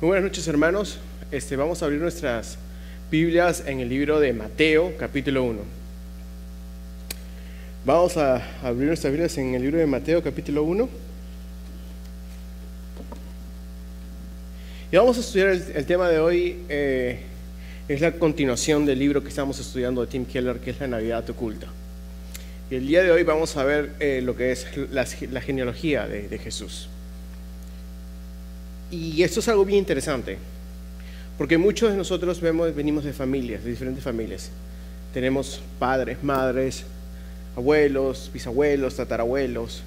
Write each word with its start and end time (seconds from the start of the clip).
Buenas 0.00 0.22
noches 0.22 0.46
hermanos. 0.46 0.96
Este, 1.32 1.56
vamos 1.56 1.82
a 1.82 1.86
abrir 1.86 2.00
nuestras 2.00 2.56
Biblias 3.10 3.64
en 3.66 3.80
el 3.80 3.88
libro 3.88 4.20
de 4.20 4.32
Mateo, 4.32 4.92
capítulo 4.96 5.42
1. 5.42 5.60
Vamos 7.84 8.16
a 8.16 8.36
abrir 8.62 8.86
nuestras 8.86 9.12
Biblias 9.12 9.36
en 9.38 9.56
el 9.56 9.62
libro 9.62 9.78
de 9.78 9.86
Mateo, 9.86 10.22
capítulo 10.22 10.62
1. 10.62 10.88
Y 14.92 14.96
vamos 14.96 15.16
a 15.16 15.20
estudiar 15.20 15.48
el, 15.48 15.84
tema 15.84 16.08
de 16.08 16.20
hoy, 16.20 16.60
eh, 16.68 17.22
es 17.88 18.00
la 18.00 18.12
continuación 18.12 18.86
del 18.86 19.00
libro 19.00 19.20
que 19.24 19.30
estamos 19.30 19.58
estudiando 19.58 20.02
de 20.02 20.06
Tim 20.06 20.24
Keller, 20.24 20.60
que 20.60 20.70
es 20.70 20.78
La 20.78 20.86
Navidad 20.86 21.28
Oculta. 21.28 21.66
Y 22.70 22.76
el 22.76 22.86
día 22.86 23.02
de 23.02 23.10
hoy 23.10 23.24
vamos 23.24 23.56
a 23.56 23.64
ver 23.64 23.94
eh, 23.98 24.20
lo 24.22 24.36
que 24.36 24.52
es 24.52 24.64
la, 24.92 25.04
genealogía 25.40 26.06
de 26.06 26.38
Jesús. 26.38 26.88
Y 28.90 29.22
esto 29.22 29.40
es 29.40 29.48
algo 29.48 29.64
bien 29.64 29.80
interesante, 29.80 30.38
porque 31.36 31.58
muchos 31.58 31.90
de 31.90 31.96
nosotros 31.96 32.40
vemos, 32.40 32.74
venimos 32.74 33.04
de 33.04 33.12
familias, 33.12 33.62
de 33.62 33.70
diferentes 33.70 34.02
familias. 34.02 34.50
Tenemos 35.12 35.60
padres, 35.78 36.22
madres, 36.22 36.84
abuelos, 37.54 38.30
bisabuelos, 38.32 38.96
tatarabuelos, 38.96 39.82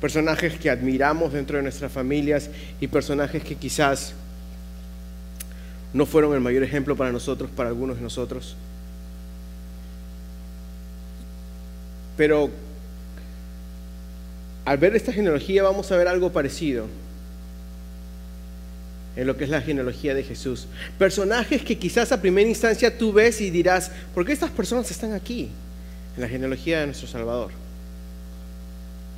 personajes 0.00 0.58
que 0.58 0.68
admiramos 0.68 1.32
dentro 1.32 1.56
de 1.56 1.62
nuestras 1.62 1.90
familias 1.90 2.50
y 2.80 2.86
personajes 2.86 3.42
que 3.42 3.54
quizás 3.54 4.12
no 5.94 6.04
fueron 6.04 6.34
el 6.34 6.40
mayor 6.40 6.62
ejemplo 6.62 6.96
para 6.96 7.12
nosotros, 7.12 7.50
para 7.56 7.70
algunos 7.70 7.96
de 7.96 8.02
nosotros. 8.02 8.56
Pero 12.18 12.50
al 14.66 14.76
ver 14.76 14.94
esta 14.96 15.12
genealogía 15.12 15.62
vamos 15.62 15.90
a 15.92 15.96
ver 15.96 16.08
algo 16.08 16.30
parecido 16.30 16.86
en 19.16 19.26
lo 19.26 19.36
que 19.36 19.44
es 19.44 19.50
la 19.50 19.62
genealogía 19.62 20.14
de 20.14 20.22
Jesús. 20.22 20.66
Personajes 20.98 21.62
que 21.62 21.78
quizás 21.78 22.12
a 22.12 22.20
primera 22.20 22.48
instancia 22.48 22.96
tú 22.96 23.12
ves 23.12 23.40
y 23.40 23.50
dirás, 23.50 23.90
¿por 24.14 24.26
qué 24.26 24.32
estas 24.32 24.50
personas 24.50 24.90
están 24.90 25.12
aquí? 25.14 25.48
En 26.16 26.22
la 26.22 26.28
genealogía 26.28 26.80
de 26.80 26.86
nuestro 26.86 27.08
Salvador. 27.08 27.50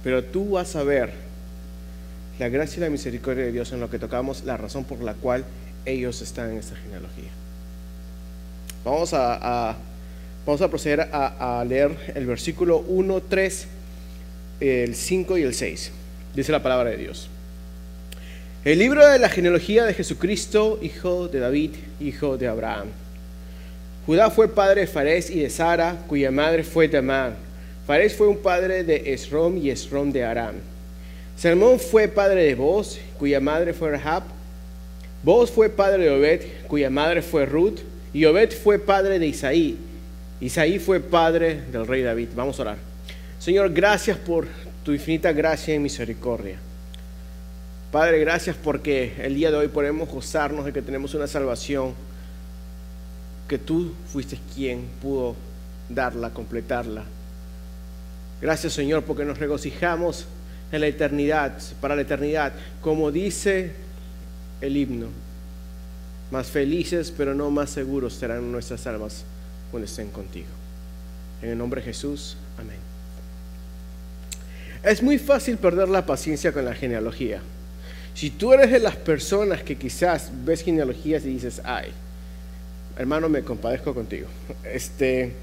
Pero 0.04 0.22
tú 0.22 0.50
vas 0.50 0.76
a 0.76 0.84
ver 0.84 1.12
la 2.38 2.48
gracia 2.48 2.78
y 2.78 2.80
la 2.80 2.90
misericordia 2.90 3.44
de 3.44 3.52
Dios 3.52 3.72
en 3.72 3.80
lo 3.80 3.90
que 3.90 3.98
tocamos, 3.98 4.44
la 4.44 4.56
razón 4.56 4.84
por 4.84 5.02
la 5.02 5.14
cual 5.14 5.44
ellos 5.84 6.22
están 6.22 6.52
en 6.52 6.58
esta 6.58 6.76
genealogía. 6.76 7.30
Vamos 8.84 9.12
a, 9.12 9.76
vamos 10.46 10.62
a 10.62 10.68
proceder 10.68 11.00
a, 11.12 11.60
a 11.60 11.64
leer 11.64 12.12
el 12.14 12.26
versículo 12.26 12.78
1, 12.78 13.22
3, 13.22 13.66
el 14.60 14.94
5 14.94 15.38
y 15.38 15.42
el 15.42 15.54
6. 15.54 15.90
Dice 16.34 16.52
la 16.52 16.62
palabra 16.62 16.90
de 16.90 16.98
Dios. 16.98 17.28
El 18.64 18.80
libro 18.80 19.06
de 19.06 19.20
la 19.20 19.28
genealogía 19.28 19.84
de 19.84 19.94
Jesucristo, 19.94 20.80
hijo 20.82 21.28
de 21.28 21.38
David, 21.38 21.70
hijo 22.00 22.36
de 22.36 22.48
Abraham. 22.48 22.88
Judá 24.04 24.30
fue 24.30 24.48
padre 24.48 24.80
de 24.80 24.86
Fares 24.88 25.30
y 25.30 25.38
de 25.38 25.48
Sara, 25.48 25.96
cuya 26.08 26.32
madre 26.32 26.64
fue 26.64 26.88
Tamar. 26.88 27.36
Fares 27.86 28.16
fue 28.16 28.26
un 28.26 28.38
padre 28.38 28.82
de 28.82 29.14
Esrom 29.14 29.56
y 29.58 29.70
Esrom 29.70 30.10
de 30.10 30.24
Aram. 30.24 30.56
Salmón 31.36 31.78
fue 31.78 32.08
padre 32.08 32.42
de 32.42 32.56
Boz, 32.56 32.98
cuya 33.16 33.38
madre 33.38 33.72
fue 33.74 33.92
Rahab. 33.92 34.24
Boz 35.22 35.52
fue 35.52 35.68
padre 35.68 36.06
de 36.06 36.10
Obed, 36.10 36.42
cuya 36.66 36.90
madre 36.90 37.22
fue 37.22 37.46
Ruth. 37.46 37.78
Y 38.12 38.24
Obed 38.24 38.50
fue 38.50 38.80
padre 38.80 39.20
de 39.20 39.28
Isaí. 39.28 39.78
Isaí 40.40 40.80
fue 40.80 40.98
padre 40.98 41.60
del 41.70 41.86
rey 41.86 42.02
David. 42.02 42.30
Vamos 42.34 42.58
a 42.58 42.62
orar. 42.62 42.76
Señor, 43.38 43.72
gracias 43.72 44.18
por 44.18 44.48
tu 44.84 44.92
infinita 44.92 45.32
gracia 45.32 45.76
y 45.76 45.78
misericordia. 45.78 46.58
Padre, 47.90 48.20
gracias 48.20 48.54
porque 48.54 49.14
el 49.18 49.34
día 49.34 49.50
de 49.50 49.56
hoy 49.56 49.68
podemos 49.68 50.10
gozarnos 50.10 50.66
de 50.66 50.74
que 50.74 50.82
tenemos 50.82 51.14
una 51.14 51.26
salvación, 51.26 51.94
que 53.48 53.56
tú 53.56 53.94
fuiste 54.12 54.38
quien 54.54 54.84
pudo 55.00 55.34
darla, 55.88 56.28
completarla. 56.30 57.04
Gracias 58.42 58.74
Señor 58.74 59.04
porque 59.04 59.24
nos 59.24 59.38
regocijamos 59.38 60.26
en 60.70 60.82
la 60.82 60.86
eternidad, 60.86 61.58
para 61.80 61.96
la 61.96 62.02
eternidad, 62.02 62.52
como 62.82 63.10
dice 63.10 63.72
el 64.60 64.76
himno. 64.76 65.06
Más 66.30 66.48
felices 66.48 67.10
pero 67.16 67.34
no 67.34 67.50
más 67.50 67.70
seguros 67.70 68.12
serán 68.12 68.52
nuestras 68.52 68.86
almas 68.86 69.24
cuando 69.70 69.86
estén 69.86 70.10
contigo. 70.10 70.48
En 71.40 71.48
el 71.48 71.56
nombre 71.56 71.80
de 71.80 71.86
Jesús, 71.86 72.36
amén. 72.58 72.76
Es 74.82 75.02
muy 75.02 75.18
fácil 75.18 75.56
perder 75.56 75.88
la 75.88 76.04
paciencia 76.04 76.52
con 76.52 76.66
la 76.66 76.74
genealogía. 76.74 77.40
Si 78.18 78.30
tú 78.30 78.52
eres 78.52 78.72
de 78.72 78.80
las 78.80 78.96
personas 78.96 79.62
que 79.62 79.76
quizás 79.76 80.32
ves 80.44 80.64
genealogías 80.64 81.24
y 81.24 81.28
dices, 81.28 81.62
ay, 81.62 81.92
hermano, 82.98 83.28
me 83.28 83.44
compadezco 83.44 83.94
contigo. 83.94 84.26
Este, 84.64 85.34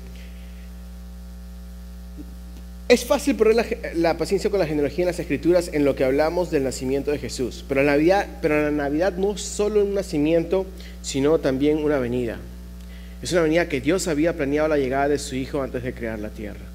es 2.90 3.06
fácil 3.06 3.38
perder 3.38 3.96
la, 3.96 4.18
paciencia 4.18 4.50
con 4.50 4.60
la 4.60 4.68
genealogía 4.68 5.04
en 5.04 5.08
las 5.08 5.20
escrituras 5.20 5.70
en 5.72 5.86
lo 5.86 5.96
que 5.96 6.04
hablamos 6.04 6.52
del 6.52 6.66
nacimiento 6.66 7.12
de 7.12 7.18
Jesús. 7.18 7.64
Pero 7.66 7.82
la, 7.82 7.94
Navidad, 7.94 8.28
pero 8.42 8.64
la 8.64 8.72
Navidad 8.72 9.14
no 9.14 9.36
es 9.36 9.42
solo 9.42 9.82
un 9.82 9.94
nacimiento, 9.94 10.66
sino 11.02 11.40
también 11.40 11.82
una 11.82 11.98
venida. 11.98 12.40
Es 13.22 13.32
una 13.32 13.44
venida 13.44 13.70
que 13.70 13.80
Dios 13.80 14.10
había 14.10 14.36
planeado 14.36 14.68
la 14.68 14.78
llegada 14.78 15.08
de 15.08 15.18
su 15.18 15.38
Hijo 15.38 15.62
antes 15.62 15.82
de 15.82 15.94
crear 15.94 16.20
la 16.20 16.28
tierra. 16.28 16.66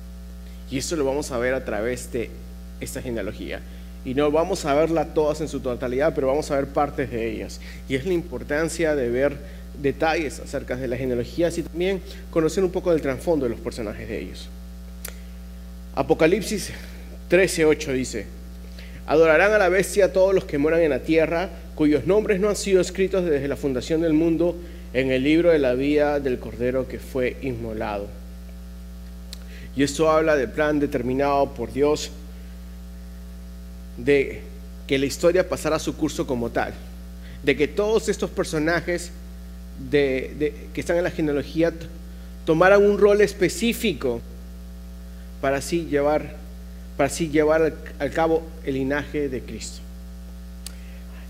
Y 0.70 0.78
eso 0.78 0.96
lo 0.96 1.04
vamos 1.04 1.30
a 1.30 1.36
ver 1.36 1.52
a 1.52 1.62
través 1.66 2.10
de 2.10 2.30
esta 2.80 3.02
genealogía 3.02 3.60
y 4.04 4.14
no 4.14 4.30
vamos 4.30 4.64
a 4.64 4.74
verla 4.74 5.06
todas 5.06 5.40
en 5.40 5.48
su 5.48 5.60
totalidad, 5.60 6.14
pero 6.14 6.28
vamos 6.28 6.50
a 6.50 6.56
ver 6.56 6.68
partes 6.68 7.10
de 7.10 7.30
ellas. 7.30 7.60
Y 7.88 7.94
es 7.94 8.06
la 8.06 8.12
importancia 8.12 8.94
de 8.94 9.08
ver 9.10 9.36
detalles 9.80 10.40
acerca 10.40 10.76
de 10.76 10.88
las 10.88 10.98
genealogías 10.98 11.56
y 11.58 11.62
también 11.62 12.00
conocer 12.30 12.64
un 12.64 12.70
poco 12.70 12.92
del 12.92 13.00
trasfondo 13.00 13.44
de 13.44 13.50
los 13.50 13.60
personajes 13.60 14.08
de 14.08 14.20
ellos. 14.20 14.48
Apocalipsis 15.94 16.70
13:8 17.30 17.92
dice: 17.92 18.26
Adorarán 19.06 19.52
a 19.52 19.58
la 19.58 19.68
bestia 19.68 20.12
todos 20.12 20.34
los 20.34 20.44
que 20.44 20.58
moran 20.58 20.80
en 20.80 20.90
la 20.90 21.00
tierra, 21.00 21.50
cuyos 21.74 22.06
nombres 22.06 22.40
no 22.40 22.48
han 22.48 22.56
sido 22.56 22.80
escritos 22.80 23.24
desde 23.24 23.48
la 23.48 23.56
fundación 23.56 24.00
del 24.00 24.12
mundo 24.12 24.56
en 24.92 25.10
el 25.10 25.22
libro 25.22 25.50
de 25.50 25.58
la 25.58 25.74
vida 25.74 26.20
del 26.20 26.38
Cordero 26.38 26.88
que 26.88 26.98
fue 26.98 27.36
inmolado. 27.42 28.06
Y 29.76 29.82
esto 29.82 30.10
habla 30.10 30.36
del 30.36 30.50
plan 30.50 30.80
determinado 30.80 31.54
por 31.54 31.72
Dios 31.72 32.10
de 33.96 34.42
que 34.86 34.98
la 34.98 35.06
historia 35.06 35.48
pasara 35.48 35.78
su 35.78 35.96
curso 35.96 36.26
como 36.26 36.50
tal, 36.50 36.74
de 37.42 37.56
que 37.56 37.68
todos 37.68 38.08
estos 38.08 38.30
personajes 38.30 39.12
de, 39.90 40.52
que 40.74 40.80
están 40.80 40.96
en 40.96 41.04
la 41.04 41.10
genealogía 41.10 41.72
tomaran 42.44 42.84
un 42.84 42.98
rol 42.98 43.20
específico 43.20 44.20
para 45.40 45.58
así 45.58 45.86
llevar, 45.86 46.34
para 46.96 47.06
así 47.06 47.28
llevar 47.28 47.72
al, 47.98 48.10
cabo 48.10 48.42
el 48.64 48.74
linaje 48.74 49.28
de 49.28 49.40
Cristo. 49.42 49.80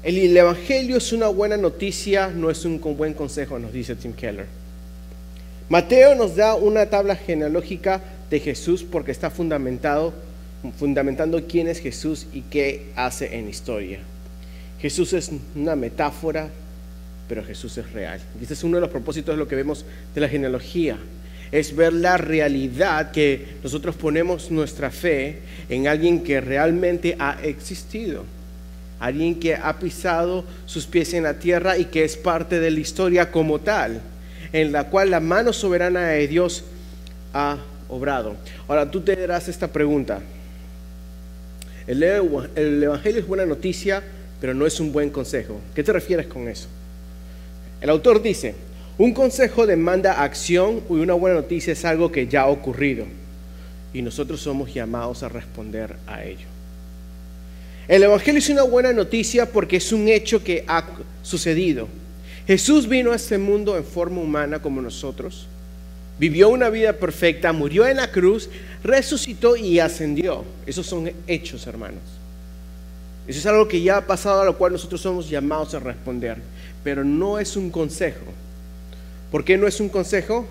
El, 0.02 0.16
el, 0.16 0.36
Evangelio 0.36 0.96
es 0.96 1.12
una 1.12 1.28
buena 1.28 1.56
noticia, 1.56 2.28
no 2.28 2.50
es 2.50 2.64
un 2.64 2.80
buen 2.96 3.12
consejo, 3.12 3.58
nos 3.58 3.72
dice 3.72 3.94
Tim 3.94 4.14
Keller. 4.14 4.46
Mateo 5.68 6.14
nos 6.14 6.34
da 6.34 6.54
una 6.54 6.86
tabla 6.86 7.14
genealógica 7.14 8.00
de 8.30 8.40
Jesús 8.40 8.82
porque 8.82 9.12
está 9.12 9.30
fundamentado 9.30 10.12
fundamentando 10.78 11.46
quién 11.46 11.68
es 11.68 11.80
Jesús 11.80 12.26
y 12.32 12.42
qué 12.42 12.92
hace 12.96 13.36
en 13.36 13.48
historia. 13.48 14.00
Jesús 14.80 15.12
es 15.12 15.30
una 15.54 15.76
metáfora, 15.76 16.48
pero 17.28 17.44
Jesús 17.44 17.76
es 17.78 17.92
real. 17.92 18.20
Y 18.38 18.42
este 18.42 18.54
es 18.54 18.64
uno 18.64 18.76
de 18.76 18.82
los 18.82 18.90
propósitos 18.90 19.34
de 19.34 19.38
lo 19.38 19.48
que 19.48 19.56
vemos 19.56 19.84
de 20.14 20.20
la 20.20 20.28
genealogía. 20.28 20.98
Es 21.52 21.74
ver 21.74 21.92
la 21.92 22.16
realidad 22.16 23.10
que 23.10 23.56
nosotros 23.62 23.96
ponemos 23.96 24.50
nuestra 24.50 24.90
fe 24.90 25.40
en 25.68 25.88
alguien 25.88 26.22
que 26.22 26.40
realmente 26.40 27.16
ha 27.18 27.38
existido. 27.42 28.24
Alguien 29.00 29.40
que 29.40 29.54
ha 29.54 29.78
pisado 29.78 30.44
sus 30.66 30.86
pies 30.86 31.14
en 31.14 31.24
la 31.24 31.38
tierra 31.38 31.78
y 31.78 31.86
que 31.86 32.04
es 32.04 32.16
parte 32.16 32.60
de 32.60 32.70
la 32.70 32.80
historia 32.80 33.30
como 33.30 33.58
tal, 33.60 34.00
en 34.52 34.72
la 34.72 34.84
cual 34.84 35.10
la 35.10 35.20
mano 35.20 35.52
soberana 35.52 36.08
de 36.08 36.28
Dios 36.28 36.64
ha 37.32 37.58
obrado. 37.88 38.36
Ahora 38.68 38.90
tú 38.90 39.00
te 39.00 39.16
darás 39.16 39.48
esta 39.48 39.68
pregunta. 39.68 40.20
El, 41.90 42.04
Evangelio 42.84 43.20
es 43.20 43.26
buena 43.26 43.44
noticia, 43.44 44.00
pero 44.40 44.54
no 44.54 44.64
es 44.64 44.78
un 44.78 44.92
buen 44.92 45.10
consejo. 45.10 45.60
¿Qué 45.74 45.82
te 45.82 45.92
refieres 45.92 46.28
con 46.28 46.46
eso? 46.46 46.68
El 47.80 47.90
autor 47.90 48.22
dice, 48.22 48.54
un 48.96 49.12
consejo 49.12 49.66
demanda 49.66 50.22
acción 50.22 50.82
y 50.88 50.92
una 50.92 51.14
buena 51.14 51.40
noticia 51.40 51.72
es 51.72 51.84
algo 51.84 52.12
que 52.12 52.28
ya 52.28 52.42
ha 52.42 52.46
ocurrido. 52.46 53.06
Y 53.92 54.02
nosotros 54.02 54.40
somos 54.40 54.72
llamados 54.72 55.24
a 55.24 55.28
responder 55.28 55.96
a 56.06 56.22
ello. 56.22 56.46
El 57.88 58.04
Evangelio 58.04 58.38
es 58.38 58.48
una 58.50 58.62
buena 58.62 58.92
noticia 58.92 59.46
porque 59.46 59.78
es 59.78 59.92
un 59.92 60.06
hecho 60.06 60.44
que 60.44 60.64
ha 60.68 60.86
sucedido. 61.22 61.88
Jesús 62.46 62.88
vino 62.88 63.10
a 63.10 63.16
este 63.16 63.36
mundo 63.36 63.76
en 63.76 63.82
forma 63.82 64.20
humana 64.20 64.62
como 64.62 64.80
nosotros 64.80 65.48
vivió 66.20 66.50
una 66.50 66.68
vida 66.68 66.92
perfecta, 66.92 67.50
murió 67.54 67.88
en 67.88 67.96
la 67.96 68.10
cruz, 68.10 68.50
resucitó 68.84 69.56
y 69.56 69.80
ascendió. 69.80 70.44
Esos 70.66 70.86
son 70.86 71.10
hechos, 71.26 71.66
hermanos. 71.66 72.02
Eso 73.26 73.38
es 73.38 73.46
algo 73.46 73.66
que 73.66 73.80
ya 73.80 73.96
ha 73.96 74.06
pasado 74.06 74.42
a 74.42 74.44
lo 74.44 74.58
cual 74.58 74.72
nosotros 74.72 75.00
somos 75.00 75.30
llamados 75.30 75.72
a 75.72 75.78
responder. 75.78 76.36
Pero 76.84 77.04
no 77.04 77.38
es 77.38 77.56
un 77.56 77.70
consejo. 77.70 78.26
¿Por 79.32 79.46
qué 79.46 79.56
no 79.56 79.66
es 79.66 79.80
un 79.80 79.88
consejo? 79.88 80.46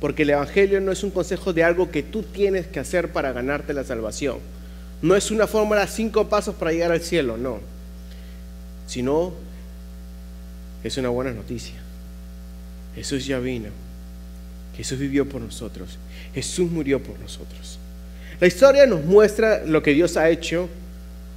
Porque 0.00 0.22
el 0.22 0.30
Evangelio 0.30 0.80
no 0.80 0.92
es 0.92 1.02
un 1.02 1.10
consejo 1.10 1.52
de 1.52 1.64
algo 1.64 1.90
que 1.90 2.04
tú 2.04 2.22
tienes 2.22 2.68
que 2.68 2.78
hacer 2.78 3.10
para 3.10 3.32
ganarte 3.32 3.72
la 3.72 3.82
salvación. 3.82 4.38
No 5.02 5.16
es 5.16 5.32
una 5.32 5.48
fórmula 5.48 5.88
cinco 5.88 6.28
pasos 6.28 6.54
para 6.54 6.70
llegar 6.70 6.92
al 6.92 7.00
cielo, 7.00 7.36
no. 7.36 7.58
Sino 8.86 9.32
es 10.84 10.96
una 10.96 11.08
buena 11.08 11.32
noticia. 11.32 11.74
Jesús 12.94 13.26
ya 13.26 13.40
vino. 13.40 13.87
Jesús 14.78 14.98
vivió 15.00 15.28
por 15.28 15.42
nosotros. 15.42 15.98
Jesús 16.32 16.70
murió 16.70 17.02
por 17.02 17.18
nosotros. 17.18 17.80
La 18.40 18.46
historia 18.46 18.86
nos 18.86 19.04
muestra 19.04 19.64
lo 19.64 19.82
que 19.82 19.92
Dios 19.92 20.16
ha 20.16 20.30
hecho 20.30 20.68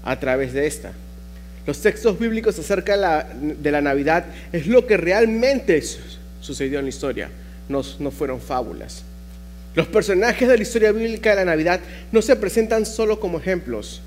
a 0.03 0.19
través 0.19 0.53
de 0.53 0.67
esta. 0.67 0.93
Los 1.65 1.81
textos 1.81 2.19
bíblicos 2.19 2.57
acerca 2.59 2.93
de 2.93 3.71
la, 3.71 3.81
Navidad 3.81 4.25
es 4.51 4.67
lo 4.67 4.85
que 4.85 4.95
realmente 4.95 5.81
sucedió 6.39 6.77
en 6.77 6.85
la 6.85 6.89
historia, 6.89 7.31
no, 7.67 7.81
no 7.99 8.11
fueron 8.11 8.39
fábulas. 8.39 9.03
Los 9.73 9.87
personajes 9.87 10.47
de 10.47 10.57
la 10.57 10.61
historia 10.61 10.91
bíblica 10.91 11.31
de 11.31 11.37
la 11.37 11.45
Navidad 11.45 11.79
no 12.11 12.21
se 12.21 12.35
presentan 12.35 12.85
solo 12.85 13.19
como 13.19 13.39
ejemplos, 13.39 14.01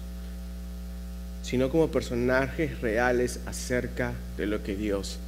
sino 1.43 1.71
como 1.71 1.91
personajes 1.91 2.81
reales 2.81 3.41
acerca 3.47 4.13
de 4.37 4.47
lo 4.47 4.63
que 4.63 4.77
Dios 4.77 5.19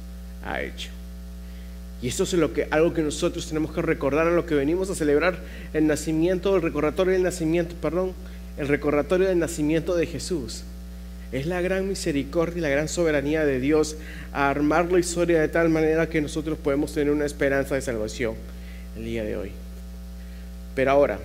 ha 0.45 0.61
hecho. 0.61 0.96
Y 2.01 2.07
esto 2.07 2.23
es 2.23 2.33
lo 2.33 2.53
que, 2.53 2.67
algo 2.69 2.93
que 2.93 3.01
nosotros 3.01 3.47
tenemos 3.47 3.71
que 3.73 3.81
recordar 3.81 4.27
en 4.27 4.35
lo 4.35 4.45
que 4.45 4.55
venimos 4.55 4.89
a 4.89 4.95
celebrar 4.95 5.39
el 5.73 5.87
nacimiento, 5.87 6.55
el 6.55 6.61
recordatorio 6.61 7.13
del 7.13 7.23
nacimiento, 7.23 7.75
perdón, 7.81 8.13
el 8.57 8.67
recordatorio 8.67 9.27
del 9.27 9.39
nacimiento 9.39 9.95
de 9.95 10.05
Jesús. 10.05 10.63
Es 11.31 11.45
la 11.45 11.59
gran 11.61 11.87
misericordia 11.87 12.59
y 12.59 12.61
la 12.61 12.69
gran 12.69 12.87
soberanía 12.87 13.45
de 13.45 13.59
Dios 13.59 13.97
a 14.31 14.49
armar 14.49 14.91
la 14.91 14.99
historia 14.99 15.41
de 15.41 15.47
tal 15.47 15.69
manera 15.69 16.07
que 16.07 16.21
nosotros 16.21 16.57
podemos 16.57 16.93
tener 16.93 17.11
una 17.11 17.25
esperanza 17.25 17.75
de 17.75 17.81
salvación 17.81 18.35
el 18.95 19.03
día 19.03 19.23
de 19.23 19.35
hoy. 19.35 19.51
Pero 20.75 20.91
ahora, 20.91 21.19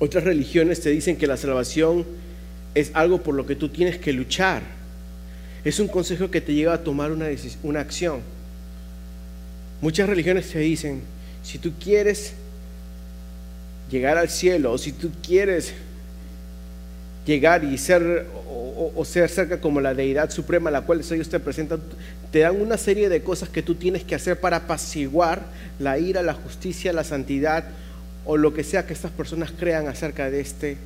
otras 0.00 0.24
religiones 0.24 0.80
te 0.80 0.90
dicen 0.90 1.16
que 1.16 1.26
la 1.26 1.36
salvación 1.36 2.04
es 2.74 2.90
algo 2.94 3.22
por 3.22 3.34
lo 3.34 3.46
que 3.46 3.56
tú 3.56 3.68
tienes 3.68 3.98
que 3.98 4.12
luchar. 4.12 4.62
Es 5.64 5.80
un 5.80 5.88
consejo 5.88 6.30
que 6.30 6.40
te 6.40 6.54
lleva 6.54 6.74
a 6.74 6.84
tomar 6.84 7.10
una, 7.10 7.26
una 7.62 7.80
acción. 7.80 8.20
Muchas 9.80 10.08
religiones 10.08 10.50
te 10.50 10.58
dicen, 10.58 11.02
si 11.42 11.58
tú 11.58 11.72
quieres 11.78 12.32
llegar 13.90 14.18
al 14.18 14.28
cielo 14.28 14.72
o 14.72 14.78
si 14.78 14.92
tú 14.92 15.10
quieres 15.22 15.72
llegar 17.24 17.62
y 17.64 17.78
ser 17.78 18.26
o, 18.96 19.04
ser 19.04 19.28
cerca 19.28 19.60
como 19.60 19.80
la 19.80 19.94
deidad 19.94 20.30
suprema 20.30 20.70
a 20.70 20.72
la 20.72 20.82
cual 20.82 21.00
ellos 21.00 21.28
te 21.28 21.38
presentan, 21.40 21.80
te 22.32 22.40
dan 22.40 22.60
una 22.60 22.76
serie 22.76 23.08
de 23.08 23.22
cosas 23.22 23.48
que 23.48 23.62
tú 23.62 23.74
tienes 23.74 24.02
que 24.04 24.14
hacer 24.14 24.40
para 24.40 24.58
apaciguar 24.58 25.42
la 25.78 25.98
ira, 25.98 26.22
la 26.22 26.34
justicia, 26.34 26.92
la 26.92 27.04
santidad 27.04 27.64
o 28.24 28.36
lo 28.36 28.54
que 28.54 28.64
sea 28.64 28.86
que 28.86 28.92
estas 28.92 29.10
personas 29.10 29.52
crean 29.52 29.88
acerca 29.88 30.30
de, 30.30 30.40
este, 30.40 30.76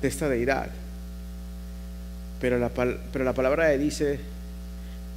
de 0.00 0.08
esta 0.08 0.28
deidad. 0.28 0.68
Pero 2.40 2.58
la, 2.58 2.70
pero 2.70 3.24
la 3.24 3.32
palabra 3.34 3.68
dice 3.70 4.20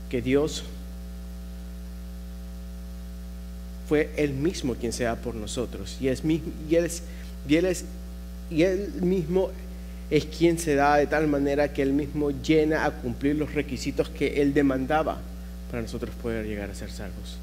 que 0.09 0.21
Dios 0.21 0.63
fue 3.91 4.09
Él 4.15 4.31
mismo 4.31 4.75
quien 4.75 4.93
se 4.93 5.03
da 5.03 5.17
por 5.17 5.35
nosotros 5.35 5.97
y, 5.99 6.07
es, 6.07 6.23
y, 6.23 6.75
es, 6.77 7.03
y, 7.45 8.55
y 8.55 8.63
Él 8.63 8.93
mismo 9.01 9.51
es 10.09 10.23
quien 10.27 10.57
se 10.57 10.75
da 10.75 10.95
de 10.95 11.07
tal 11.07 11.27
manera 11.27 11.73
que 11.73 11.81
Él 11.81 11.91
mismo 11.91 12.31
llena 12.31 12.85
a 12.85 12.91
cumplir 12.91 13.35
los 13.35 13.53
requisitos 13.53 14.07
que 14.07 14.41
Él 14.41 14.53
demandaba 14.53 15.17
para 15.69 15.81
nosotros 15.81 16.15
poder 16.21 16.45
llegar 16.45 16.69
a 16.69 16.73
ser 16.73 16.89
salvos. 16.89 17.37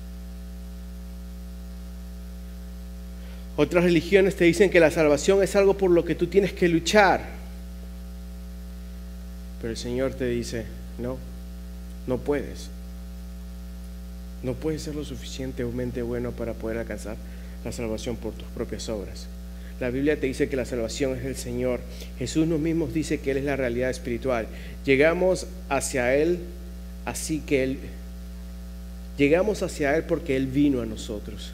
Otras 3.55 3.85
religiones 3.85 4.35
te 4.35 4.47
dicen 4.47 4.71
que 4.71 4.81
la 4.81 4.91
salvación 4.91 5.43
es 5.43 5.55
algo 5.55 5.77
por 5.77 5.91
lo 5.91 6.03
que 6.03 6.15
tú 6.15 6.29
tienes 6.29 6.55
que 6.55 6.67
luchar. 6.67 7.27
Pero 9.61 9.71
el 9.71 9.77
Señor 9.77 10.15
te 10.15 10.25
dice, 10.25 10.65
no, 10.99 11.19
no 12.07 12.17
puedes. 12.17 12.71
No 14.43 14.55
puedes 14.55 14.83
ser 14.83 14.95
lo 14.95 15.05
suficientemente 15.05 16.03
bueno 16.03 16.33
para 16.33 16.55
poder 16.55 16.79
alcanzar 16.79 17.17
la 17.65 17.73
salvación 17.73 18.17
por 18.17 18.33
tus 18.33 18.49
propias 18.49 18.89
obras. 18.89 19.27
La 19.81 19.91
Biblia 19.91 20.19
te 20.19 20.27
dice 20.27 20.49
que 20.49 20.57
la 20.57 20.65
salvación 20.65 21.17
es 21.17 21.25
del 21.25 21.37
Señor. 21.37 21.81
Jesús 22.19 22.47
nos 22.47 22.59
mismos 22.59 22.93
dice 22.93 23.21
que 23.21 23.31
Él 23.31 23.39
es 23.39 23.45
la 23.45 23.57
realidad 23.57 23.91
espiritual. 23.91 24.49
Llegamos 24.85 25.47
hacia 25.69 26.15
Él 26.15 26.41
así 27.05 27.41
que 27.41 27.63
Él... 27.63 27.79
Llegamos 29.17 29.63
hacia 29.63 29.97
Él 29.97 30.05
porque 30.05 30.37
Él 30.37 30.47
vino 30.47 30.81
a 30.81 30.87
nosotros. 30.87 31.53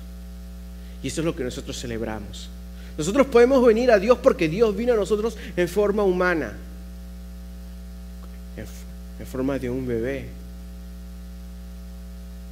Y 1.02 1.08
eso 1.08 1.20
es 1.20 1.24
lo 1.24 1.36
que 1.36 1.44
nosotros 1.44 1.78
celebramos. 1.78 2.48
Nosotros 2.96 3.26
podemos 3.26 3.64
venir 3.64 3.90
a 3.90 3.98
Dios 3.98 4.18
porque 4.18 4.48
Dios 4.48 4.76
vino 4.76 4.92
a 4.92 4.96
nosotros 4.96 5.36
en 5.56 5.68
forma 5.68 6.02
humana, 6.02 6.52
en, 8.56 9.26
forma 9.26 9.58
de 9.58 9.68
un 9.68 9.86
bebé 9.86 10.26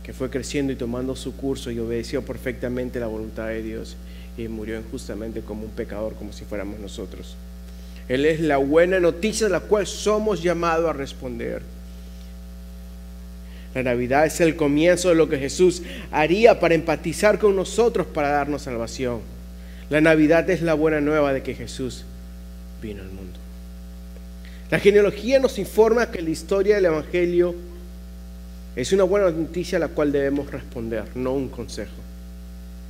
que 0.03 0.13
fue 0.13 0.31
creciendo 0.31 0.73
y 0.73 0.77
tomando 0.77 1.15
su 1.15 1.37
curso 1.37 1.71
y 1.71 1.79
obedeció 1.79 2.23
perfectamente 2.23 3.01
la 3.01 3.07
voluntad 3.07 3.49
de 3.49 3.63
Dios 3.63 3.97
y 4.37 4.49
murió 4.49 4.79
injustamente 4.79 5.43
como 5.43 5.65
un 5.65 5.71
pecador, 5.71 6.15
como 6.15 6.33
si 6.33 6.45
fuéramos 6.45 6.81
nosotros. 6.81 7.37
Él 8.09 8.27
es 8.27 8.41
la 8.41 8.57
buena 8.57 8.99
noticia 8.99 9.47
de 9.47 9.53
la 9.53 9.61
cual 9.61 9.87
somos 9.87 10.43
llamados 10.43 10.91
a 10.91 10.93
responder. 10.93 11.63
La 13.75 13.83
Navidad 13.83 14.27
es 14.27 14.41
el 14.41 14.57
comienzo 14.57 15.09
de 15.09 15.15
lo 15.15 15.29
que 15.29 15.39
Jesús 15.39 15.83
haría 16.11 16.61
para 16.61 16.75
empatizar 16.75 17.39
con 17.39 17.57
nosotros 17.57 18.07
para 18.07 18.29
darnos 18.29 18.63
salvación. 18.63 19.21
La 19.89 20.01
Navidad 20.01 20.49
es 20.51 20.63
la 20.63 20.75
buena 20.75 21.01
nueva 21.01 21.33
de 21.33 21.43
que 21.43 21.55
Jesús 21.55 22.05
vino 22.83 23.03
al 23.03 23.09
mundo. 23.09 23.39
La 24.71 24.79
genealogía 24.79 25.39
nos 25.39 25.59
informa 25.59 26.11
que 26.11 26.23
la 26.23 26.31
historia 26.31 26.77
del 26.77 26.87
Evangelio 26.87 27.55
es 28.75 28.93
una 28.93 29.05
buena 29.05 29.31
noticia 29.31 29.77
a 29.77 29.81
la 29.81 29.89
cual 29.89 30.13
debemos 30.13 30.51
responder, 30.51 31.05
no 31.15 31.33
un 31.33 31.49
consejo. 31.49 31.93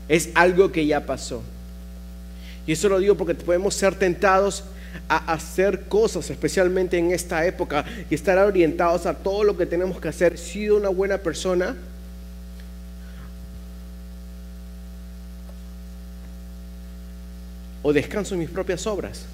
Es 0.08 0.31
algo 0.34 0.70
que 0.70 0.87
ya 0.87 1.05
pasó. 1.05 1.43
Y 2.67 2.73
eso 2.73 2.88
lo 2.88 2.99
digo 2.99 3.17
porque 3.17 3.34
podemos 3.34 3.75
ser 3.75 3.94
tentados 3.96 4.64
a 5.08 5.32
hacer 5.32 5.84
cosas, 5.88 6.31
especialmente 6.31 6.99
en 6.99 7.11
esta 7.11 7.44
época, 7.46 7.84
y 8.08 8.14
estar 8.14 8.38
orientados 8.38 9.06
a 9.06 9.14
todo 9.14 9.43
lo 9.43 9.56
que 9.56 9.67
tenemos 9.67 10.00
que 10.00 10.08
hacer. 10.08 10.38
Sido 10.38 10.76
una 10.76 10.88
buena 10.88 11.19
persona, 11.19 11.75
o 17.83 17.92
descanso 17.92 18.35
en 18.35 18.40
mis 18.40 18.50
propias 18.50 18.87
obras. 18.87 19.25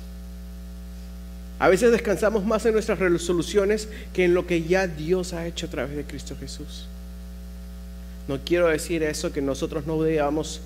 A 1.59 1.69
veces 1.69 1.91
descansamos 1.91 2.45
más 2.45 2.65
en 2.67 2.73
nuestras 2.73 2.99
resoluciones 2.99 3.89
que 4.13 4.25
en 4.25 4.35
lo 4.35 4.47
que 4.47 4.63
ya 4.63 4.87
Dios 4.87 5.33
ha 5.33 5.47
hecho 5.47 5.67
a 5.67 5.71
través 5.71 5.97
de 5.97 6.05
Cristo 6.05 6.37
Jesús. 6.39 6.87
No 8.29 8.39
quiero 8.45 8.69
decir 8.69 9.03
eso 9.03 9.33
que 9.33 9.43
nosotros 9.43 9.87
no 9.87 10.01
debamos 10.03 10.61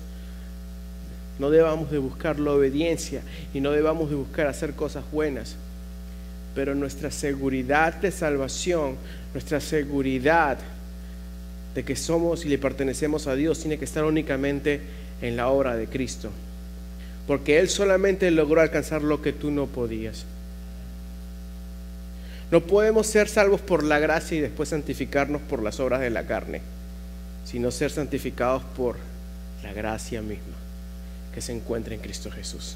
no 1.39 1.49
debamos 1.49 1.89
de 1.89 1.97
buscar 1.97 2.39
la 2.39 2.51
obediencia 2.51 3.21
y 3.55 3.59
no 3.59 3.71
debamos 3.71 4.09
de 4.09 4.15
buscar 4.15 4.47
hacer 4.47 4.73
cosas 4.73 5.03
buenas. 5.11 5.55
Pero 6.53 6.75
nuestra 6.75 7.09
seguridad 7.09 7.95
de 7.95 8.11
salvación, 8.11 8.97
nuestra 9.33 9.59
seguridad 9.59 10.59
de 11.73 11.83
que 11.83 11.95
somos 11.95 12.45
y 12.45 12.49
le 12.49 12.59
pertenecemos 12.59 13.25
a 13.25 13.33
Dios 13.33 13.59
tiene 13.59 13.79
que 13.79 13.85
estar 13.85 14.03
únicamente 14.03 14.81
en 15.21 15.35
la 15.35 15.47
obra 15.47 15.75
de 15.75 15.87
Cristo. 15.87 16.29
Porque 17.25 17.59
Él 17.59 17.67
solamente 17.67 18.29
logró 18.29 18.61
alcanzar 18.61 19.01
lo 19.01 19.23
que 19.23 19.33
tú 19.33 19.49
no 19.49 19.65
podías. 19.65 20.25
No 22.53 22.61
podemos 22.61 23.07
ser 23.07 23.29
salvos 23.29 23.61
por 23.61 23.83
la 23.83 23.97
gracia 23.97 24.37
y 24.37 24.39
después 24.39 24.69
santificarnos 24.69 25.41
por 25.41 25.63
las 25.63 25.79
obras 25.79 26.01
de 26.01 26.11
la 26.11 26.27
carne, 26.27 26.61
sino 27.45 27.71
ser 27.71 27.89
santificados 27.89 28.61
por 28.77 28.97
la 29.63 29.73
gracia 29.73 30.21
misma 30.21 30.53
que 31.33 31.41
se 31.41 31.51
encuentra 31.51 31.95
en 31.95 31.99
Cristo 31.99 32.29
Jesús. 32.29 32.75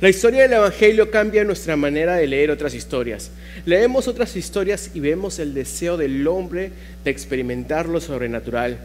La 0.00 0.08
historia 0.08 0.42
del 0.42 0.54
Evangelio 0.54 1.08
cambia 1.08 1.44
nuestra 1.44 1.76
manera 1.76 2.16
de 2.16 2.26
leer 2.26 2.50
otras 2.50 2.74
historias. 2.74 3.30
Leemos 3.64 4.08
otras 4.08 4.34
historias 4.34 4.90
y 4.92 4.98
vemos 4.98 5.38
el 5.38 5.54
deseo 5.54 5.96
del 5.96 6.26
hombre 6.26 6.72
de 7.04 7.12
experimentar 7.12 7.88
lo 7.88 8.00
sobrenatural, 8.00 8.76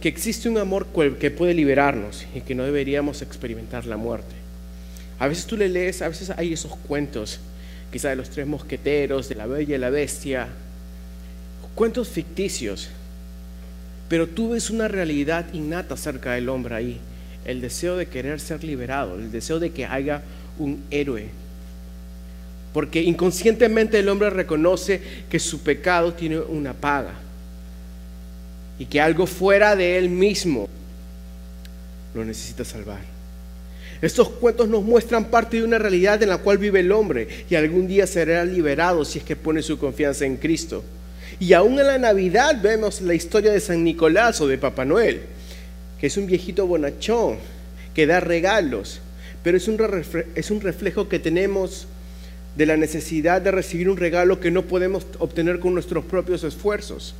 que 0.00 0.08
existe 0.08 0.48
un 0.48 0.58
amor 0.58 0.88
que 1.20 1.30
puede 1.30 1.54
liberarnos 1.54 2.26
y 2.34 2.40
que 2.40 2.56
no 2.56 2.64
deberíamos 2.64 3.22
experimentar 3.22 3.86
la 3.86 3.96
muerte. 3.96 4.34
A 5.20 5.28
veces 5.28 5.46
tú 5.46 5.56
le 5.56 5.68
lees, 5.68 6.02
a 6.02 6.08
veces 6.08 6.30
hay 6.30 6.52
esos 6.52 6.74
cuentos, 6.74 7.38
quizá 7.92 8.08
de 8.08 8.16
los 8.16 8.30
tres 8.30 8.46
mosqueteros, 8.46 9.28
de 9.28 9.34
la 9.34 9.46
bella 9.46 9.76
y 9.76 9.78
la 9.78 9.90
bestia, 9.90 10.48
cuentos 11.74 12.08
ficticios, 12.08 12.88
pero 14.08 14.26
tú 14.26 14.50
ves 14.50 14.70
una 14.70 14.88
realidad 14.88 15.46
innata 15.52 15.94
acerca 15.94 16.32
del 16.32 16.48
hombre 16.48 16.74
ahí 16.74 17.00
el 17.44 17.60
deseo 17.60 17.96
de 17.96 18.06
querer 18.06 18.40
ser 18.40 18.62
liberado, 18.64 19.16
el 19.16 19.32
deseo 19.32 19.58
de 19.58 19.70
que 19.70 19.84
haya 19.84 20.22
un 20.58 20.82
héroe, 20.90 21.28
porque 22.72 23.02
inconscientemente 23.02 23.98
el 23.98 24.08
hombre 24.08 24.30
reconoce 24.30 25.02
que 25.28 25.38
su 25.38 25.60
pecado 25.60 26.14
tiene 26.14 26.38
una 26.38 26.72
paga 26.72 27.14
y 28.78 28.86
que 28.86 29.00
algo 29.00 29.26
fuera 29.26 29.76
de 29.76 29.98
él 29.98 30.08
mismo 30.08 30.68
lo 32.14 32.24
necesita 32.24 32.64
salvar. 32.64 33.11
Estos 34.02 34.30
cuentos 34.30 34.68
nos 34.68 34.82
muestran 34.82 35.26
parte 35.26 35.58
de 35.58 35.62
una 35.62 35.78
realidad 35.78 36.20
en 36.24 36.28
la 36.28 36.38
cual 36.38 36.58
vive 36.58 36.80
el 36.80 36.90
hombre 36.90 37.28
y 37.48 37.54
algún 37.54 37.86
día 37.86 38.04
será 38.08 38.44
liberado 38.44 39.04
si 39.04 39.20
es 39.20 39.24
que 39.24 39.36
pone 39.36 39.62
su 39.62 39.78
confianza 39.78 40.26
en 40.26 40.38
Cristo. 40.38 40.82
Y 41.38 41.52
aún 41.52 41.78
en 41.78 41.86
la 41.86 41.98
Navidad 41.98 42.60
vemos 42.60 43.00
la 43.00 43.14
historia 43.14 43.52
de 43.52 43.60
San 43.60 43.84
Nicolás 43.84 44.40
o 44.40 44.48
de 44.48 44.58
Papá 44.58 44.84
Noel, 44.84 45.20
que 46.00 46.08
es 46.08 46.16
un 46.16 46.26
viejito 46.26 46.66
bonachón 46.66 47.38
que 47.94 48.08
da 48.08 48.18
regalos, 48.18 49.00
pero 49.44 49.56
es 49.56 49.68
un, 49.68 49.78
es 50.34 50.50
un 50.50 50.60
reflejo 50.60 51.08
que 51.08 51.20
tenemos 51.20 51.86
de 52.56 52.66
la 52.66 52.76
necesidad 52.76 53.40
de 53.40 53.52
recibir 53.52 53.88
un 53.88 53.96
regalo 53.96 54.40
que 54.40 54.50
no 54.50 54.62
podemos 54.62 55.06
obtener 55.20 55.60
con 55.60 55.74
nuestros 55.74 56.04
propios 56.04 56.42
esfuerzos. 56.42 57.14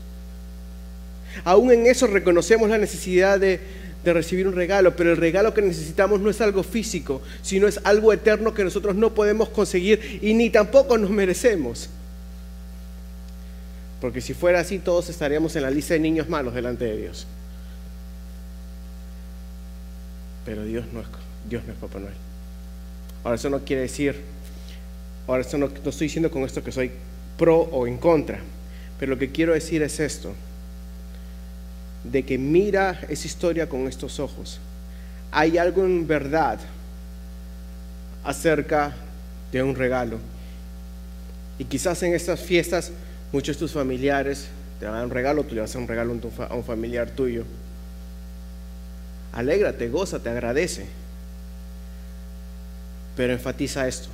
Aún 1.44 1.70
en 1.70 1.86
eso 1.86 2.08
reconocemos 2.08 2.68
la 2.68 2.78
necesidad 2.78 3.38
de, 3.38 3.60
de 4.04 4.12
recibir 4.12 4.48
un 4.48 4.54
regalo, 4.54 4.96
pero 4.96 5.12
el 5.12 5.16
regalo 5.16 5.54
que 5.54 5.62
necesitamos 5.62 6.20
no 6.20 6.30
es 6.30 6.40
algo 6.40 6.62
físico, 6.62 7.22
sino 7.42 7.68
es 7.68 7.80
algo 7.84 8.12
eterno 8.12 8.52
que 8.52 8.64
nosotros 8.64 8.96
no 8.96 9.14
podemos 9.14 9.48
conseguir 9.48 10.18
y 10.22 10.34
ni 10.34 10.50
tampoco 10.50 10.98
nos 10.98 11.10
merecemos. 11.10 11.88
Porque 14.00 14.20
si 14.20 14.34
fuera 14.34 14.60
así, 14.60 14.80
todos 14.80 15.08
estaríamos 15.08 15.54
en 15.54 15.62
la 15.62 15.70
lista 15.70 15.94
de 15.94 16.00
niños 16.00 16.28
malos 16.28 16.54
delante 16.54 16.84
de 16.84 16.96
Dios. 16.96 17.26
Pero 20.44 20.64
Dios 20.64 20.84
no 20.92 21.00
es, 21.00 21.06
Dios 21.48 21.62
no 21.64 21.72
es 21.72 21.78
Papá 21.78 22.00
Noel. 22.00 22.14
Ahora, 23.22 23.36
eso 23.36 23.48
no 23.48 23.60
quiere 23.60 23.82
decir, 23.82 24.20
ahora, 25.28 25.42
eso 25.42 25.56
no, 25.56 25.68
no 25.68 25.90
estoy 25.90 26.08
diciendo 26.08 26.32
con 26.32 26.42
esto 26.42 26.64
que 26.64 26.72
soy 26.72 26.90
pro 27.38 27.60
o 27.60 27.86
en 27.86 27.98
contra, 27.98 28.40
pero 28.98 29.12
lo 29.12 29.18
que 29.18 29.30
quiero 29.30 29.52
decir 29.52 29.82
es 29.82 30.00
esto 30.00 30.34
de 32.04 32.24
que 32.24 32.38
mira 32.38 33.00
esa 33.08 33.26
historia 33.26 33.68
con 33.68 33.86
estos 33.86 34.18
ojos. 34.18 34.58
Hay 35.30 35.58
algo 35.58 35.84
en 35.84 36.06
verdad 36.06 36.58
acerca 38.24 38.92
de 39.50 39.62
un 39.62 39.74
regalo. 39.74 40.18
Y 41.58 41.64
quizás 41.64 42.02
en 42.02 42.14
estas 42.14 42.40
fiestas 42.40 42.92
muchos 43.32 43.56
de 43.56 43.60
tus 43.60 43.72
familiares 43.72 44.48
te 44.78 44.86
van 44.86 44.94
a 44.94 44.98
dar 44.98 45.06
un 45.06 45.12
regalo, 45.12 45.44
tú 45.44 45.54
le 45.54 45.60
vas 45.60 45.74
a 45.74 45.78
un 45.78 45.86
regalo 45.86 46.18
a 46.48 46.54
un 46.54 46.64
familiar 46.64 47.10
tuyo. 47.10 47.44
Alégrate, 49.32 49.88
goza, 49.88 50.18
te 50.18 50.28
agradece. 50.28 50.86
Pero 53.16 53.32
enfatiza 53.32 53.86
esto, 53.86 54.08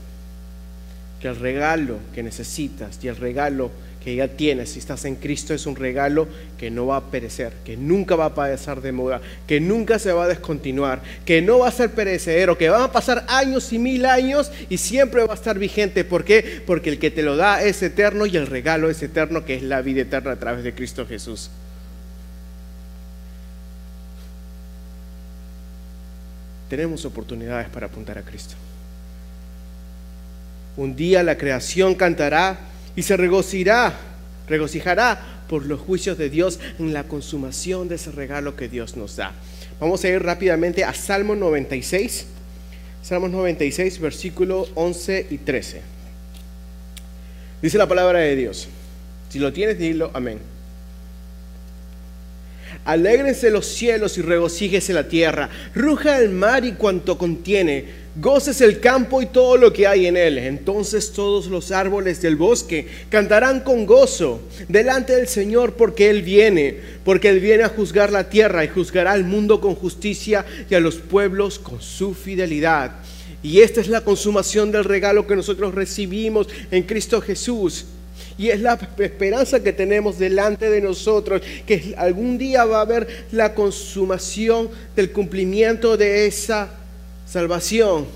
que 1.21 1.29
el 1.29 1.37
regalo 1.37 1.99
que 2.15 2.23
necesitas 2.23 2.99
y 3.03 3.09
el 3.09 3.17
regalo 3.17 3.71
que 4.03 4.15
ya 4.15 4.29
tienes, 4.29 4.71
si 4.71 4.79
estás 4.79 5.05
en 5.05 5.17
Cristo, 5.17 5.53
es 5.53 5.67
un 5.67 5.77
regalo 5.77 6.29
que 6.57 6.71
no 6.71 6.87
va 6.87 6.97
a 6.99 7.11
perecer, 7.11 7.53
que 7.65 7.77
nunca 7.77 8.15
va 8.15 8.27
a 8.27 8.35
pasar 8.35 8.81
de 8.81 8.93
moda, 8.93 9.21
que 9.47 9.61
nunca 9.61 9.99
se 9.99 10.13
va 10.13 10.25
a 10.25 10.29
descontinuar, 10.29 11.03
que 11.25 11.43
no 11.43 11.59
va 11.61 11.69
a 11.69 11.73
ser 11.73 11.91
perecedero, 11.91 12.57
que 12.57 12.69
van 12.69 12.83
a 12.83 12.93
pasar 12.93 13.25
años 13.29 13.73
y 13.73 13.79
mil 13.79 14.07
años 14.07 14.53
y 14.69 14.79
siempre 14.79 15.25
va 15.25 15.33
a 15.33 15.37
estar 15.37 15.59
vigente. 15.59 16.05
¿Por 16.05 16.25
qué? 16.25 16.63
Porque 16.67 16.91
el 16.91 16.99
que 16.99 17.11
te 17.11 17.23
lo 17.23 17.37
da 17.37 17.63
es 17.63 17.83
eterno 17.83 18.27
y 18.27 18.37
el 18.37 18.47
regalo 18.47 18.89
es 18.89 19.03
eterno, 19.03 19.45
que 19.45 19.57
es 19.57 19.63
la 19.63 19.83
vida 19.83 20.03
eterna 20.03 20.33
a 20.33 20.37
través 20.37 20.63
de 20.63 20.75
Cristo 20.75 21.07
Jesús. 21.07 21.51
Tenemos 26.69 27.05
oportunidades 27.05 27.69
para 27.69 27.87
apuntar 27.87 28.19
a 28.19 28.23
Cristo. 28.23 28.55
Un 30.77 30.95
día 30.95 31.23
la 31.23 31.37
creación 31.37 31.95
cantará 31.95 32.59
y 32.99 33.05
se 33.05 33.17
regocijará, 33.17 33.95
regocijará 34.49 35.45
por 35.49 35.67
los 35.67 35.79
juicios 35.79 36.19
de 36.19 36.31
Dios 36.31 36.59
en 36.81 36.93
la 36.93 37.05
consumación 37.05 37.89
de 37.89 37.95
ese 37.95 38.11
regalo 38.11 38.57
que 38.57 38.69
Dios 38.69 38.97
nos 38.97 39.15
da. 39.15 39.31
Vamos 39.79 40.03
a 40.03 40.09
ir 40.09 40.21
rápidamente 40.21 40.83
a 40.83 40.93
Salmo 40.93 41.37
96, 41.37 42.27
Salmos 43.01 43.31
96, 43.31 44.01
versículo 44.01 44.67
11 44.75 45.29
y 45.31 45.39
13. 45.39 45.81
Dice 47.63 47.79
la 47.79 47.87
palabra 47.87 48.19
de 48.19 48.35
Dios. 48.35 48.67
Si 49.29 49.39
lo 49.39 49.53
tienes, 49.53 49.79
dilo 49.79 50.11
amén. 50.13 50.41
Alégrense 52.85 53.51
los 53.51 53.67
cielos 53.67 54.19
y 54.19 54.23
regocíjese 54.23 54.93
la 54.93 55.07
tierra. 55.07 55.51
Ruja 55.73 56.19
el 56.19 56.31
mar 56.31 56.65
y 56.65 56.73
cuanto 56.73 57.17
contiene 57.17 58.08
Goces 58.21 58.61
el 58.63 58.81
campo 58.81 59.23
y 59.23 59.27
todo 59.27 59.57
lo 59.57 59.73
que 59.73 59.87
hay 59.87 60.07
en 60.07 60.17
él. 60.17 60.39
Entonces 60.39 61.13
todos 61.13 61.47
los 61.47 61.71
árboles 61.71 62.21
del 62.21 62.35
bosque 62.35 62.89
cantarán 63.11 63.61
con 63.61 63.87
gozo 63.87 64.41
delante 64.67 65.15
del 65.15 65.29
Señor 65.29 65.75
porque 65.75 66.11
Él 66.11 66.23
viene, 66.23 66.81
porque 67.05 67.29
Él 67.29 67.39
viene 67.39 67.63
a 67.63 67.69
juzgar 67.69 68.11
la 68.11 68.29
tierra 68.29 68.65
y 68.65 68.69
juzgará 68.69 69.13
al 69.13 69.23
mundo 69.23 69.61
con 69.61 69.77
justicia 69.77 70.45
y 70.69 70.75
a 70.75 70.81
los 70.81 70.97
pueblos 70.97 71.61
con 71.61 71.81
su 71.81 72.13
fidelidad. 72.13 72.91
Y 73.41 73.61
esta 73.61 73.81
es 73.81 73.87
la 73.87 74.01
consumación 74.01 74.73
del 74.73 74.83
regalo 74.83 75.29
que 75.29 75.37
nosotros 75.37 75.73
recibimos 75.77 76.49
en 76.73 76.83
Cristo 76.83 77.21
Jesús. 77.21 77.87
Y 78.37 78.49
es 78.49 78.61
la 78.61 78.81
esperanza 78.99 79.63
que 79.63 79.73
tenemos 79.73 80.19
delante 80.19 80.71
de 80.71 80.81
nosotros, 80.81 81.41
que 81.67 81.95
algún 81.97 82.37
día 82.37 82.65
va 82.65 82.79
a 82.79 82.83
haber 82.83 83.27
la 83.31 83.55
consumación 83.55 84.71
del 84.97 85.13
cumplimiento 85.13 85.97
de 85.97 86.27
esa 86.27 86.71
salvación, 87.31 88.07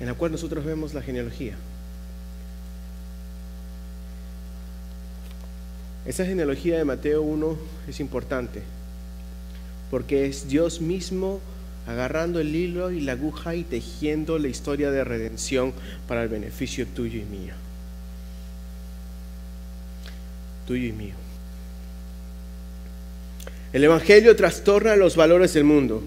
en 0.00 0.06
la 0.06 0.14
cual 0.14 0.32
nosotros 0.32 0.64
vemos 0.64 0.94
la 0.94 1.02
genealogía. 1.02 1.54
Esa 6.06 6.24
genealogía 6.24 6.78
de 6.78 6.84
Mateo 6.84 7.22
1 7.22 7.58
es 7.88 8.00
importante, 8.00 8.62
porque 9.90 10.26
es 10.26 10.48
Dios 10.48 10.80
mismo 10.80 11.40
agarrando 11.86 12.40
el 12.40 12.54
hilo 12.54 12.90
y 12.90 13.00
la 13.00 13.12
aguja 13.12 13.54
y 13.54 13.64
tejiendo 13.64 14.38
la 14.38 14.48
historia 14.48 14.90
de 14.90 15.04
redención 15.04 15.72
para 16.08 16.22
el 16.22 16.28
beneficio 16.28 16.86
tuyo 16.86 17.20
y 17.20 17.24
mío. 17.24 17.54
Tuyo 20.66 20.88
y 20.88 20.92
mío. 20.92 21.14
El 23.72 23.84
Evangelio 23.84 24.34
trastorna 24.34 24.96
los 24.96 25.16
valores 25.16 25.52
del 25.52 25.64
mundo. 25.64 26.02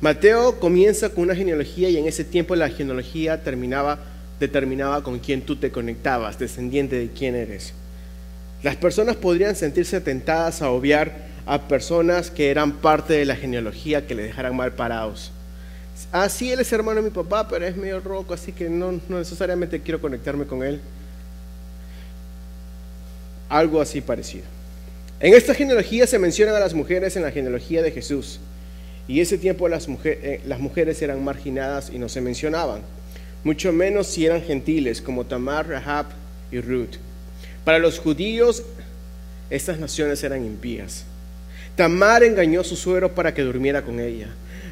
Mateo 0.00 0.58
comienza 0.58 1.10
con 1.10 1.24
una 1.24 1.34
genealogía 1.34 1.90
y 1.90 1.98
en 1.98 2.06
ese 2.06 2.24
tiempo 2.24 2.56
la 2.56 2.70
genealogía 2.70 3.42
terminaba, 3.42 3.98
determinaba 4.38 5.02
con 5.02 5.18
quién 5.18 5.42
tú 5.42 5.56
te 5.56 5.70
conectabas, 5.70 6.38
descendiente 6.38 6.96
de 6.96 7.10
quién 7.10 7.34
eres. 7.34 7.74
Las 8.62 8.76
personas 8.76 9.16
podrían 9.16 9.56
sentirse 9.56 10.00
tentadas 10.00 10.62
a 10.62 10.70
obviar 10.70 11.28
a 11.44 11.68
personas 11.68 12.30
que 12.30 12.50
eran 12.50 12.72
parte 12.72 13.12
de 13.12 13.26
la 13.26 13.36
genealogía 13.36 14.06
que 14.06 14.14
le 14.14 14.22
dejaran 14.22 14.56
mal 14.56 14.72
parados. 14.72 15.32
Ah, 16.12 16.30
sí, 16.30 16.50
él 16.50 16.60
es 16.60 16.72
hermano 16.72 17.02
de 17.02 17.10
mi 17.10 17.14
papá, 17.14 17.46
pero 17.46 17.66
es 17.66 17.76
medio 17.76 18.00
roco, 18.00 18.32
así 18.32 18.52
que 18.52 18.70
no, 18.70 18.92
no 19.06 19.18
necesariamente 19.18 19.80
quiero 19.80 20.00
conectarme 20.00 20.46
con 20.46 20.62
él. 20.62 20.80
Algo 23.50 23.82
así 23.82 24.00
parecido. 24.00 24.44
En 25.18 25.34
esta 25.34 25.54
genealogía 25.54 26.06
se 26.06 26.18
mencionan 26.18 26.54
a 26.54 26.60
las 26.60 26.72
mujeres 26.72 27.16
en 27.16 27.22
la 27.22 27.30
genealogía 27.30 27.82
de 27.82 27.90
Jesús. 27.90 28.40
Y 29.10 29.20
ese 29.20 29.38
tiempo 29.38 29.68
las, 29.68 29.88
eh, 30.04 30.40
las 30.46 30.60
mujeres 30.60 31.02
eran 31.02 31.24
marginadas 31.24 31.90
y 31.92 31.98
no 31.98 32.08
se 32.08 32.20
mencionaban, 32.20 32.82
mucho 33.42 33.72
menos 33.72 34.06
si 34.06 34.24
eran 34.24 34.40
gentiles 34.40 35.02
como 35.02 35.26
Tamar, 35.26 35.66
Rahab 35.66 36.06
y 36.52 36.60
Ruth. 36.60 36.94
Para 37.64 37.80
los 37.80 37.98
judíos, 37.98 38.62
estas 39.50 39.80
naciones 39.80 40.22
eran 40.22 40.46
impías. 40.46 41.02
Tamar 41.74 42.22
engañó 42.22 42.60
a 42.60 42.64
su 42.64 42.76
suegro 42.76 43.12
para 43.12 43.34
que 43.34 43.42
durmiera 43.42 43.82
con 43.82 43.98
ella. 43.98 44.28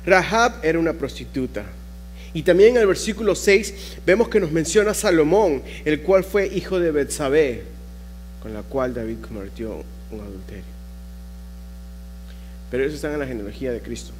Rahab 0.06 0.60
era 0.62 0.78
una 0.78 0.92
prostituta. 0.92 1.64
Y 2.32 2.44
también 2.44 2.76
en 2.76 2.82
el 2.82 2.86
versículo 2.86 3.34
6 3.34 3.96
vemos 4.06 4.28
que 4.28 4.38
nos 4.38 4.52
menciona 4.52 4.94
Salomón, 4.94 5.64
el 5.84 6.02
cual 6.02 6.22
fue 6.22 6.46
hijo 6.46 6.78
de 6.78 6.92
Betsabé, 6.92 7.64
con 8.40 8.54
la 8.54 8.62
cual 8.62 8.94
David 8.94 9.16
cometió 9.20 9.82
un 10.12 10.20
adulterio. 10.20 10.62
Pero 12.70 12.84
eso 12.84 12.94
está 12.94 13.12
en 13.12 13.18
la 13.18 13.26
genealogía 13.26 13.72
de 13.72 13.80
Cristo. 13.80 14.12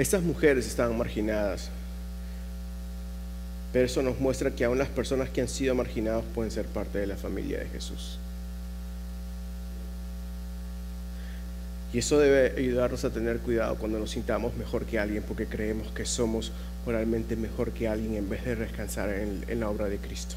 Estas 0.00 0.22
mujeres 0.22 0.66
estaban 0.66 0.96
marginadas, 0.96 1.68
pero 3.70 3.84
eso 3.84 4.00
nos 4.00 4.18
muestra 4.18 4.50
que 4.50 4.64
aún 4.64 4.78
las 4.78 4.88
personas 4.88 5.28
que 5.28 5.42
han 5.42 5.48
sido 5.48 5.74
marginadas 5.74 6.24
pueden 6.34 6.50
ser 6.50 6.64
parte 6.64 7.00
de 7.00 7.06
la 7.06 7.18
familia 7.18 7.58
de 7.58 7.66
Jesús. 7.66 8.18
Y 11.92 11.98
eso 11.98 12.18
debe 12.18 12.58
ayudarnos 12.58 13.04
a 13.04 13.10
tener 13.10 13.40
cuidado 13.40 13.74
cuando 13.74 13.98
nos 13.98 14.12
sintamos 14.12 14.56
mejor 14.56 14.86
que 14.86 14.98
alguien 14.98 15.22
porque 15.22 15.44
creemos 15.44 15.92
que 15.92 16.06
somos 16.06 16.50
moralmente 16.86 17.36
mejor 17.36 17.72
que 17.72 17.86
alguien 17.86 18.14
en 18.14 18.30
vez 18.30 18.46
de 18.46 18.56
descansar 18.56 19.10
en, 19.10 19.44
en, 19.48 19.60
la 19.60 19.68
obra 19.68 19.90
de 19.90 19.98
Cristo. 19.98 20.34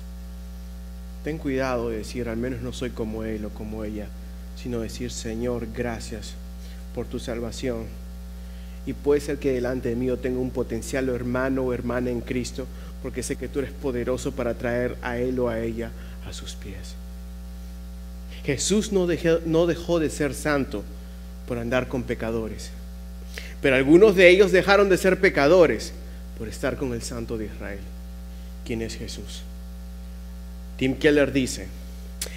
Ten 1.23 1.37
cuidado 1.37 1.87
de 1.87 1.99
decir, 1.99 2.27
al 2.27 2.35
menos 2.35 2.61
no 2.61 2.73
soy 2.73 2.89
como 2.89 3.23
Él 3.23 3.45
o 3.45 3.49
como 3.49 3.85
ella, 3.85 4.07
sino 4.61 4.81
decir, 4.81 5.09
Señor, 5.09 5.67
gracias 5.73 6.33
por 6.93 7.05
tu 7.05 7.17
salvación 7.17 8.02
Y 8.85 8.93
puede 8.93 9.21
ser 9.21 9.37
que 9.37 9.53
delante 9.53 9.89
de 9.89 9.95
mí 9.95 10.07
yo 10.07 10.17
tenga 10.17 10.39
un 10.39 10.51
potencial 10.51 11.09
hermano 11.09 11.63
o 11.63 11.73
hermana 11.73 12.09
en 12.09 12.21
Cristo, 12.21 12.67
porque 13.01 13.23
sé 13.23 13.35
que 13.35 13.47
tú 13.47 13.59
eres 13.59 13.71
poderoso 13.71 14.31
para 14.31 14.53
traer 14.53 14.97
a 15.01 15.17
él 15.17 15.39
o 15.39 15.49
a 15.49 15.59
ella 15.59 15.91
a 16.27 16.33
sus 16.33 16.55
pies. 16.55 16.95
Jesús 18.43 18.91
no 18.91 19.07
dejó, 19.07 19.39
no 19.45 19.67
dejó 19.67 19.99
de 19.99 20.09
ser 20.09 20.33
santo 20.33 20.83
por 21.47 21.57
andar 21.57 21.87
con 21.87 22.03
pecadores, 22.03 22.71
pero 23.61 23.75
algunos 23.75 24.15
de 24.15 24.29
ellos 24.29 24.51
dejaron 24.51 24.89
de 24.89 24.97
ser 24.97 25.19
pecadores 25.19 25.93
por 26.37 26.49
estar 26.49 26.77
con 26.77 26.93
el 26.93 27.01
Santo 27.01 27.37
de 27.37 27.45
Israel. 27.45 27.79
¿Quién 28.65 28.81
es 28.81 28.95
Jesús? 28.95 29.43
Tim 30.77 30.95
Keller 30.95 31.31
dice, 31.31 31.67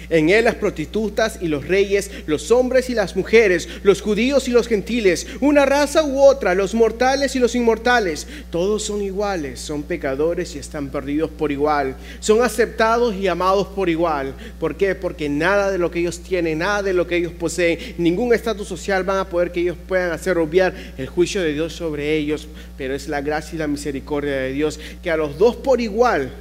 en 0.09 0.29
él 0.29 0.45
las 0.45 0.55
prostitutas 0.55 1.39
y 1.41 1.47
los 1.47 1.67
reyes, 1.67 2.11
los 2.25 2.51
hombres 2.51 2.89
y 2.89 2.93
las 2.93 3.15
mujeres, 3.15 3.67
los 3.83 4.01
judíos 4.01 4.47
y 4.47 4.51
los 4.51 4.67
gentiles, 4.67 5.27
una 5.41 5.65
raza 5.65 6.03
u 6.03 6.21
otra, 6.21 6.55
los 6.55 6.73
mortales 6.73 7.35
y 7.35 7.39
los 7.39 7.55
inmortales, 7.55 8.27
todos 8.49 8.83
son 8.83 9.01
iguales, 9.01 9.59
son 9.59 9.83
pecadores 9.83 10.55
y 10.55 10.59
están 10.59 10.89
perdidos 10.89 11.29
por 11.29 11.51
igual, 11.51 11.95
son 12.19 12.41
aceptados 12.41 13.15
y 13.15 13.27
amados 13.27 13.67
por 13.67 13.89
igual. 13.89 14.33
¿Por 14.59 14.75
qué? 14.75 14.95
Porque 14.95 15.29
nada 15.29 15.71
de 15.71 15.77
lo 15.77 15.91
que 15.91 15.99
ellos 15.99 16.19
tienen, 16.19 16.59
nada 16.59 16.83
de 16.83 16.93
lo 16.93 17.07
que 17.07 17.17
ellos 17.17 17.33
poseen, 17.33 17.95
ningún 17.97 18.33
estatus 18.33 18.67
social 18.67 19.03
van 19.03 19.19
a 19.19 19.29
poder 19.29 19.51
que 19.51 19.61
ellos 19.61 19.77
puedan 19.87 20.11
hacer 20.11 20.37
obviar 20.37 20.73
el 20.97 21.07
juicio 21.07 21.41
de 21.41 21.53
Dios 21.53 21.73
sobre 21.73 22.15
ellos, 22.15 22.47
pero 22.77 22.93
es 22.93 23.07
la 23.07 23.21
gracia 23.21 23.55
y 23.55 23.59
la 23.59 23.67
misericordia 23.67 24.37
de 24.37 24.53
Dios 24.53 24.79
que 25.01 25.11
a 25.11 25.17
los 25.17 25.37
dos 25.37 25.55
por 25.55 25.81
igual 25.81 26.31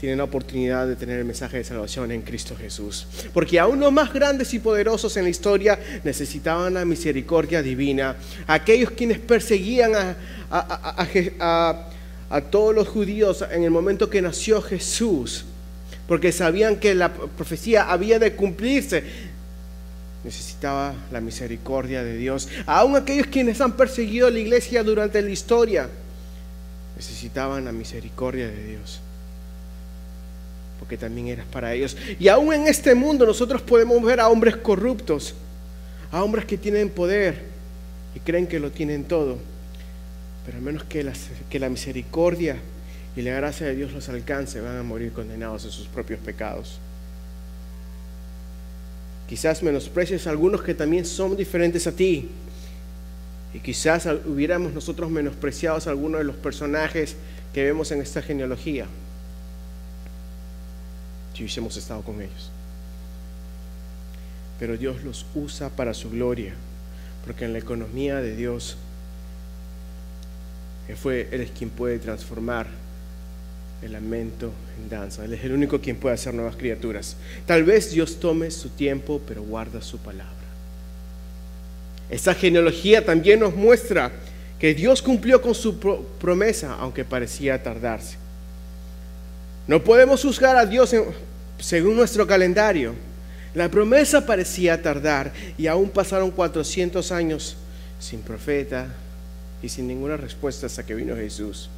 tienen 0.00 0.18
la 0.18 0.24
oportunidad 0.24 0.86
de 0.86 0.96
tener 0.96 1.18
el 1.18 1.24
mensaje 1.24 1.56
de 1.56 1.64
salvación 1.64 2.12
en 2.12 2.22
Cristo 2.22 2.54
Jesús. 2.54 3.06
Porque 3.32 3.58
aún 3.58 3.80
los 3.80 3.92
más 3.92 4.12
grandes 4.12 4.52
y 4.52 4.58
poderosos 4.58 5.16
en 5.16 5.24
la 5.24 5.30
historia 5.30 5.78
necesitaban 6.04 6.74
la 6.74 6.84
misericordia 6.84 7.62
divina. 7.62 8.16
Aquellos 8.46 8.90
quienes 8.90 9.18
perseguían 9.18 9.92
a, 10.50 11.86
todos 12.50 12.74
los 12.74 12.88
judíos 12.88 13.42
en 13.50 13.62
el 13.62 13.70
momento 13.70 14.10
que 14.10 14.20
nació 14.20 14.60
Jesús, 14.60 15.46
porque 16.06 16.30
sabían 16.30 16.76
que 16.76 16.94
la 16.94 17.12
profecía 17.12 17.90
había 17.90 18.18
de 18.18 18.34
cumplirse, 18.34 19.02
necesitaba 20.24 20.94
la 21.10 21.20
misericordia 21.20 22.04
de 22.04 22.16
Dios. 22.18 22.48
Aún 22.66 22.96
aquellos 22.96 23.28
quienes 23.28 23.60
han 23.62 23.72
perseguido 23.72 24.26
a 24.26 24.30
la 24.30 24.40
iglesia 24.40 24.82
durante 24.82 25.22
la 25.22 25.30
historia, 25.30 25.88
necesitaban 26.96 27.64
la 27.64 27.72
misericordia 27.72 28.48
de 28.48 28.66
Dios 28.66 29.00
porque 30.86 30.98
también 30.98 31.26
eras 31.26 31.46
para 31.46 31.74
ellos. 31.74 31.96
Y 32.20 32.28
aún 32.28 32.54
en 32.54 32.68
este 32.68 32.94
mundo 32.94 33.26
nosotros 33.26 33.60
podemos 33.60 34.00
ver 34.04 34.20
a 34.20 34.28
hombres 34.28 34.54
corruptos, 34.54 35.34
a 36.12 36.22
hombres 36.22 36.44
que 36.44 36.56
tienen 36.56 36.90
poder 36.90 37.42
y 38.14 38.20
creen 38.20 38.46
que 38.46 38.60
lo 38.60 38.70
tienen 38.70 39.02
todo, 39.02 39.36
pero 40.44 40.58
a 40.58 40.60
menos 40.60 40.84
que 40.84 41.02
la, 41.58 41.68
misericordia 41.68 42.58
y 43.16 43.22
la 43.22 43.32
gracia 43.32 43.66
de 43.66 43.74
Dios 43.74 43.92
los 43.92 44.08
alcance, 44.08 44.60
van 44.60 44.76
a 44.76 44.84
morir 44.84 45.10
condenados 45.10 45.64
en 45.64 45.72
sus 45.72 45.88
propios 45.88 46.20
pecados. 46.20 46.78
Quizás 49.28 49.64
menosprecies 49.64 50.28
a 50.28 50.30
algunos 50.30 50.62
que 50.62 50.72
también 50.72 51.04
son 51.04 51.36
diferentes 51.36 51.88
a 51.88 51.92
ti. 51.92 52.28
Y 53.52 53.58
quizás 53.58 54.06
hubiéramos 54.24 54.72
nosotros 54.72 55.10
menospreciados 55.10 55.88
a 55.88 55.90
algunos 55.90 56.20
de 56.20 56.24
los 56.24 56.36
personajes 56.36 57.16
que 57.52 57.64
vemos 57.64 57.90
en 57.90 58.02
esta 58.02 58.22
genealogía 58.22 58.86
si 61.36 61.42
hubiésemos 61.42 61.76
estado 61.76 62.00
con 62.00 62.22
ellos. 62.22 62.50
Pero 64.58 64.78
Dios 64.78 65.02
los 65.02 65.26
usa 65.34 65.68
para 65.68 65.92
su 65.92 66.08
gloria, 66.10 66.54
porque 67.26 67.44
en 67.44 67.52
la 67.52 67.58
economía 67.58 68.16
de 68.16 68.34
Dios, 68.34 68.78
Él, 70.88 70.96
fue, 70.96 71.28
es 71.30 71.50
quien 71.50 71.68
puede 71.68 71.98
transformar 71.98 72.68
el 73.82 73.92
lamento 73.92 74.50
en 74.78 74.88
danza. 74.88 75.26
Él 75.26 75.34
es 75.34 75.44
el 75.44 75.52
único 75.52 75.78
quien 75.78 75.96
puede 75.96 76.14
hacer 76.14 76.32
nuevas 76.32 76.56
criaturas. 76.56 77.16
Tal 77.44 77.64
vez 77.64 77.90
Dios 77.90 78.18
tome 78.18 78.50
su 78.50 78.70
tiempo, 78.70 79.20
pero 79.28 79.42
guarda 79.42 79.82
su 79.82 79.98
palabra. 79.98 80.32
Esta 82.08 82.34
genealogía 82.34 83.04
también 83.04 83.40
nos 83.40 83.54
muestra 83.54 84.10
que 84.58 84.72
Dios 84.72 85.02
cumplió 85.02 85.42
con 85.42 85.54
su 85.54 85.78
promesa, 86.18 86.76
aunque 86.80 87.04
parecía 87.04 87.62
tardarse. 87.62 88.16
No 89.66 89.82
podemos 89.82 90.22
juzgar 90.22 90.56
a 90.56 90.64
Dios 90.64 90.94
según 91.58 91.96
nuestro 91.96 92.26
calendario. 92.26 92.94
La 93.54 93.68
promesa 93.68 94.24
parecía 94.24 94.80
tardar 94.80 95.32
y 95.58 95.66
aún 95.66 95.90
pasaron 95.90 96.30
400 96.30 97.10
años 97.10 97.56
sin 97.98 98.20
profeta 98.20 98.94
y 99.62 99.68
sin 99.68 99.88
ninguna 99.88 100.16
respuesta 100.16 100.66
hasta 100.66 100.86
que 100.86 100.94
vino 100.94 101.16
Jesús. 101.16 101.68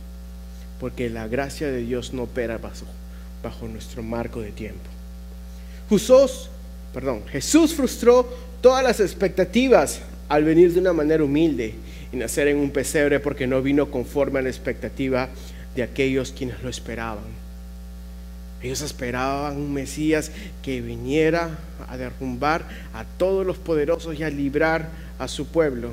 Porque 0.80 1.08
la 1.08 1.28
gracia 1.28 1.68
de 1.68 1.78
Dios 1.78 2.12
no 2.12 2.24
opera 2.24 2.58
bajo, 2.58 2.84
bajo 3.42 3.66
nuestro 3.68 4.02
marco 4.02 4.42
de 4.42 4.52
tiempo. 4.52 4.90
Jesús, 5.88 6.50
perdón, 6.92 7.22
Jesús 7.30 7.74
frustró 7.74 8.28
todas 8.60 8.84
las 8.84 9.00
expectativas 9.00 10.00
al 10.28 10.44
venir 10.44 10.74
de 10.74 10.80
una 10.80 10.92
manera 10.92 11.24
humilde 11.24 11.74
y 12.12 12.16
nacer 12.16 12.48
en 12.48 12.58
un 12.58 12.70
pesebre 12.70 13.18
porque 13.18 13.46
no 13.46 13.62
vino 13.62 13.90
conforme 13.90 14.40
a 14.40 14.42
la 14.42 14.50
expectativa 14.50 15.30
de 15.74 15.82
aquellos 15.82 16.32
quienes 16.32 16.62
lo 16.62 16.68
esperaban. 16.68 17.47
Ellos 18.62 18.80
esperaban 18.80 19.56
un 19.56 19.72
Mesías 19.72 20.32
que 20.62 20.80
viniera 20.80 21.56
a 21.88 21.96
derrumbar 21.96 22.66
a 22.92 23.04
todos 23.04 23.46
los 23.46 23.56
poderosos 23.56 24.18
y 24.18 24.24
a 24.24 24.30
librar 24.30 24.88
a 25.18 25.28
su 25.28 25.46
pueblo 25.46 25.92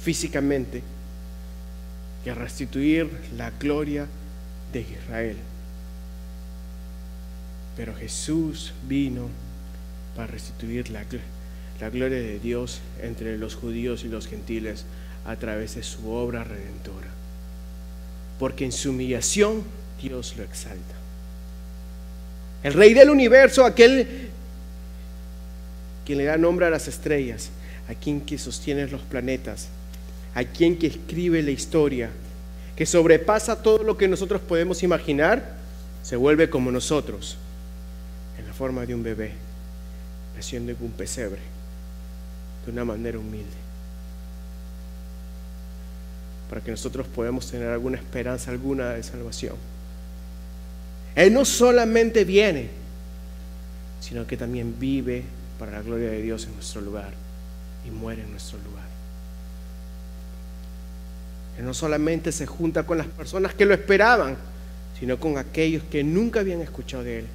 físicamente 0.00 0.82
y 2.24 2.28
a 2.28 2.34
restituir 2.34 3.10
la 3.36 3.50
gloria 3.50 4.06
de 4.72 4.80
Israel. 4.80 5.36
Pero 7.76 7.94
Jesús 7.94 8.72
vino 8.86 9.28
para 10.14 10.28
restituir 10.28 10.90
la, 10.90 11.04
la 11.80 11.90
gloria 11.90 12.18
de 12.18 12.38
Dios 12.38 12.80
entre 13.02 13.38
los 13.38 13.56
judíos 13.56 14.04
y 14.04 14.08
los 14.08 14.28
gentiles 14.28 14.84
a 15.24 15.36
través 15.36 15.74
de 15.74 15.82
su 15.82 16.10
obra 16.10 16.44
redentora. 16.44 17.08
Porque 18.38 18.64
en 18.64 18.72
su 18.72 18.90
humillación 18.90 19.64
Dios 20.00 20.36
lo 20.36 20.44
exalta. 20.44 20.97
El 22.62 22.72
rey 22.72 22.94
del 22.94 23.10
universo, 23.10 23.64
aquel 23.64 24.28
quien 26.04 26.18
le 26.18 26.24
da 26.24 26.36
nombre 26.38 26.66
a 26.66 26.70
las 26.70 26.88
estrellas, 26.88 27.50
a 27.88 27.94
quien 27.94 28.20
que 28.20 28.38
sostiene 28.38 28.86
los 28.86 29.02
planetas, 29.02 29.68
a 30.34 30.44
quien 30.44 30.78
que 30.78 30.86
escribe 30.86 31.42
la 31.42 31.50
historia, 31.50 32.10
que 32.76 32.86
sobrepasa 32.86 33.62
todo 33.62 33.82
lo 33.82 33.96
que 33.96 34.08
nosotros 34.08 34.40
podemos 34.40 34.82
imaginar, 34.82 35.56
se 36.02 36.16
vuelve 36.16 36.48
como 36.48 36.70
nosotros, 36.70 37.36
en 38.38 38.46
la 38.46 38.52
forma 38.52 38.86
de 38.86 38.94
un 38.94 39.02
bebé, 39.02 39.32
naciendo 40.34 40.72
en 40.72 40.78
un 40.80 40.92
pesebre, 40.92 41.40
de 42.64 42.72
una 42.72 42.84
manera 42.84 43.18
humilde, 43.18 43.46
para 46.48 46.60
que 46.62 46.70
nosotros 46.70 47.06
podamos 47.06 47.50
tener 47.50 47.68
alguna 47.68 47.98
esperanza, 47.98 48.50
alguna 48.50 48.90
de 48.90 49.02
salvación. 49.02 49.56
Él 51.18 51.34
no 51.34 51.44
solamente 51.44 52.24
viene, 52.24 52.68
sino 54.00 54.24
que 54.24 54.36
también 54.36 54.76
vive 54.78 55.24
para 55.58 55.72
la 55.72 55.82
gloria 55.82 56.10
de 56.10 56.22
Dios 56.22 56.44
en 56.44 56.54
nuestro 56.54 56.80
lugar 56.80 57.10
y 57.84 57.90
muere 57.90 58.22
en 58.22 58.30
nuestro 58.30 58.56
lugar. 58.58 58.86
Él 61.58 61.64
no 61.64 61.74
solamente 61.74 62.30
se 62.30 62.46
junta 62.46 62.84
con 62.84 62.98
las 62.98 63.08
personas 63.08 63.52
que 63.52 63.66
lo 63.66 63.74
esperaban, 63.74 64.36
sino 65.00 65.18
con 65.18 65.38
aquellos 65.38 65.82
que 65.90 66.04
nunca 66.04 66.38
habían 66.38 66.60
escuchado 66.60 67.02
de 67.02 67.18
Él, 67.18 67.26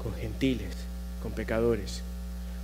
con 0.00 0.14
gentiles, 0.14 0.76
con 1.20 1.32
pecadores, 1.32 2.02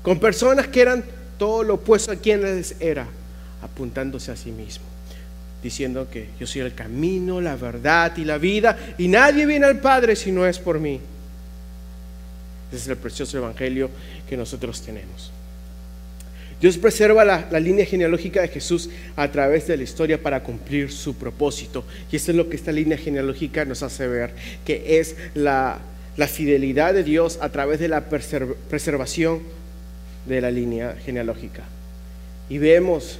con 0.04 0.20
personas 0.20 0.68
que 0.68 0.80
eran 0.80 1.02
todo 1.40 1.64
lo 1.64 1.74
opuesto 1.74 2.12
a 2.12 2.16
quienes 2.16 2.76
era, 2.78 3.08
apuntándose 3.62 4.30
a 4.30 4.36
sí 4.36 4.52
mismo 4.52 4.84
diciendo 5.62 6.08
que 6.10 6.28
yo 6.40 6.46
soy 6.46 6.62
el 6.62 6.74
camino, 6.74 7.40
la 7.40 7.56
verdad 7.56 8.16
y 8.16 8.24
la 8.24 8.38
vida, 8.38 8.76
y 8.98 9.08
nadie 9.08 9.46
viene 9.46 9.66
al 9.66 9.78
Padre 9.78 10.16
si 10.16 10.32
no 10.32 10.46
es 10.46 10.58
por 10.58 10.80
mí. 10.80 11.00
Ese 12.72 12.82
es 12.82 12.88
el 12.88 12.96
precioso 12.96 13.38
evangelio 13.38 13.90
que 14.28 14.36
nosotros 14.36 14.80
tenemos. 14.80 15.30
Dios 16.62 16.78
preserva 16.78 17.24
la, 17.24 17.58
línea 17.58 17.84
genealógica 17.84 18.40
de 18.40 18.46
Jesús 18.46 18.88
a 19.16 19.28
través 19.32 19.66
de 19.66 19.76
la 19.76 19.82
historia 19.82 20.22
para 20.22 20.44
cumplir 20.44 20.92
su 20.92 21.16
propósito. 21.16 21.84
Y 22.10 22.16
eso 22.16 22.30
es 22.30 22.36
lo 22.36 22.48
que 22.48 22.54
esta 22.54 22.70
línea 22.70 22.96
genealógica 22.96 23.64
nos 23.64 23.82
hace 23.82 24.06
ver, 24.06 24.30
que 24.64 25.00
es 25.00 25.16
la, 25.34 25.80
la 26.16 26.28
fidelidad 26.28 26.94
de 26.94 27.02
Dios 27.02 27.40
a 27.42 27.48
través 27.48 27.80
de 27.80 27.88
la 27.88 28.04
preservación 28.04 29.40
de 30.26 30.40
la 30.40 30.52
línea 30.52 30.96
genealógica. 31.04 31.64
Y 32.48 32.58
vemos 32.58 33.18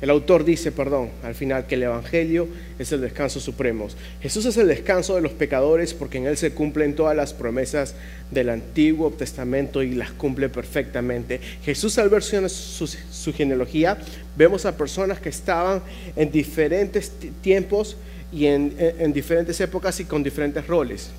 El 0.00 0.10
autor 0.10 0.44
dice, 0.44 0.72
perdón, 0.72 1.10
al 1.22 1.34
final 1.34 1.66
que 1.66 1.76
el 1.76 1.84
Evangelio 1.84 2.48
es 2.78 2.92
el 2.92 3.00
descanso 3.00 3.40
supremo. 3.40 3.88
Jesús 4.20 4.44
es 4.44 4.56
el 4.56 4.68
descanso 4.68 5.14
de 5.14 5.22
los 5.22 5.32
pecadores 5.32 5.94
porque 5.94 6.18
en 6.18 6.26
Él 6.26 6.36
se 6.36 6.52
cumplen 6.52 6.94
todas 6.94 7.16
las 7.16 7.32
promesas 7.32 7.94
del 8.30 8.50
Antiguo 8.50 9.10
Testamento 9.10 9.82
y 9.82 9.94
las 9.94 10.10
cumple 10.10 10.48
perfectamente. 10.48 11.40
Jesús 11.64 11.96
al 11.98 12.08
ver 12.08 12.22
su, 12.22 13.32
genealogía, 13.32 13.96
vemos 14.36 14.66
a 14.66 14.76
personas 14.76 15.20
que 15.20 15.28
estaban 15.28 15.80
en 16.16 16.30
diferentes 16.30 17.12
tiempos 17.40 17.96
y 18.32 18.46
en 18.46 19.12
diferentes 19.12 19.60
épocas 19.60 20.00
y 20.00 20.04
con 20.04 20.22
diferentes 20.22 20.66
roles. 20.66 21.10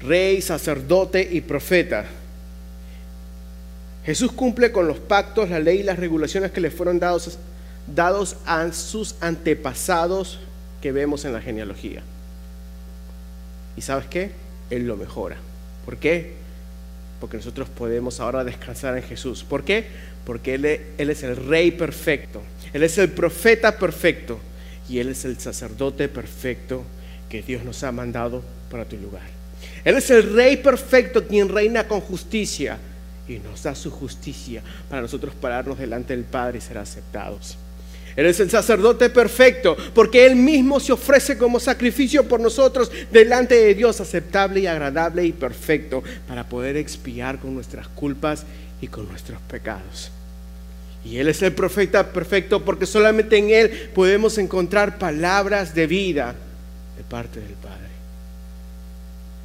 Rey, 0.00 0.40
sacerdote 0.40 1.28
y 1.30 1.40
profeta 1.40 2.06
Jesús 4.04 4.32
cumple 4.32 4.72
con 4.72 4.88
los 4.88 4.98
pactos, 4.98 5.50
la 5.50 5.60
ley 5.60 5.80
y 5.80 5.82
las 5.84 5.98
regulaciones 5.98 6.50
que 6.50 6.60
le 6.60 6.70
fueron 6.70 6.98
dados, 6.98 7.38
dados 7.86 8.36
a 8.46 8.72
sus 8.72 9.14
antepasados 9.20 10.40
que 10.80 10.90
vemos 10.90 11.24
en 11.24 11.32
la 11.32 11.40
genealogía. 11.40 12.02
¿Y 13.76 13.82
sabes 13.82 14.06
qué? 14.06 14.32
Él 14.70 14.86
lo 14.86 14.96
mejora. 14.96 15.36
¿Por 15.84 15.96
qué? 15.98 16.34
Porque 17.20 17.36
nosotros 17.36 17.68
podemos 17.68 18.18
ahora 18.18 18.42
descansar 18.42 18.96
en 18.96 19.04
Jesús. 19.04 19.44
¿Por 19.44 19.62
qué? 19.62 19.86
Porque 20.24 20.54
Él, 20.54 20.64
él 20.98 21.10
es 21.10 21.22
el 21.22 21.36
rey 21.36 21.70
perfecto. 21.70 22.42
Él 22.72 22.82
es 22.82 22.98
el 22.98 23.10
profeta 23.10 23.78
perfecto. 23.78 24.40
Y 24.88 24.98
Él 24.98 25.08
es 25.10 25.24
el 25.24 25.38
sacerdote 25.38 26.08
perfecto 26.08 26.82
que 27.28 27.42
Dios 27.42 27.64
nos 27.64 27.84
ha 27.84 27.92
mandado 27.92 28.42
para 28.68 28.84
tu 28.84 28.96
lugar. 28.96 29.22
Él 29.84 29.96
es 29.96 30.10
el 30.10 30.34
rey 30.34 30.56
perfecto 30.56 31.26
quien 31.26 31.48
reina 31.48 31.86
con 31.86 32.00
justicia 32.00 32.78
y 33.28 33.38
nos 33.38 33.62
da 33.62 33.74
su 33.74 33.90
justicia 33.90 34.62
para 34.88 35.02
nosotros 35.02 35.34
pararnos 35.34 35.78
delante 35.78 36.14
del 36.14 36.24
Padre 36.24 36.58
y 36.58 36.60
ser 36.60 36.78
aceptados. 36.78 37.56
Él 38.14 38.26
es 38.26 38.40
el 38.40 38.50
sacerdote 38.50 39.08
perfecto 39.10 39.76
porque 39.94 40.26
Él 40.26 40.36
mismo 40.36 40.80
se 40.80 40.92
ofrece 40.92 41.38
como 41.38 41.58
sacrificio 41.58 42.28
por 42.28 42.40
nosotros 42.40 42.90
delante 43.10 43.54
de 43.54 43.74
Dios, 43.74 44.00
aceptable 44.00 44.60
y 44.60 44.66
agradable 44.66 45.24
y 45.24 45.32
perfecto 45.32 46.02
para 46.28 46.46
poder 46.46 46.76
expiar 46.76 47.38
con 47.38 47.54
nuestras 47.54 47.88
culpas 47.88 48.44
y 48.80 48.88
con 48.88 49.08
nuestros 49.08 49.40
pecados. 49.42 50.10
Y 51.04 51.18
Él 51.18 51.28
es 51.28 51.42
el 51.42 51.52
profeta 51.52 52.12
perfecto 52.12 52.64
porque 52.64 52.86
solamente 52.86 53.38
en 53.38 53.50
Él 53.50 53.90
podemos 53.94 54.38
encontrar 54.38 54.98
palabras 54.98 55.74
de 55.74 55.86
vida 55.86 56.34
de 56.96 57.02
parte 57.04 57.40
del 57.40 57.54
Padre. 57.54 57.88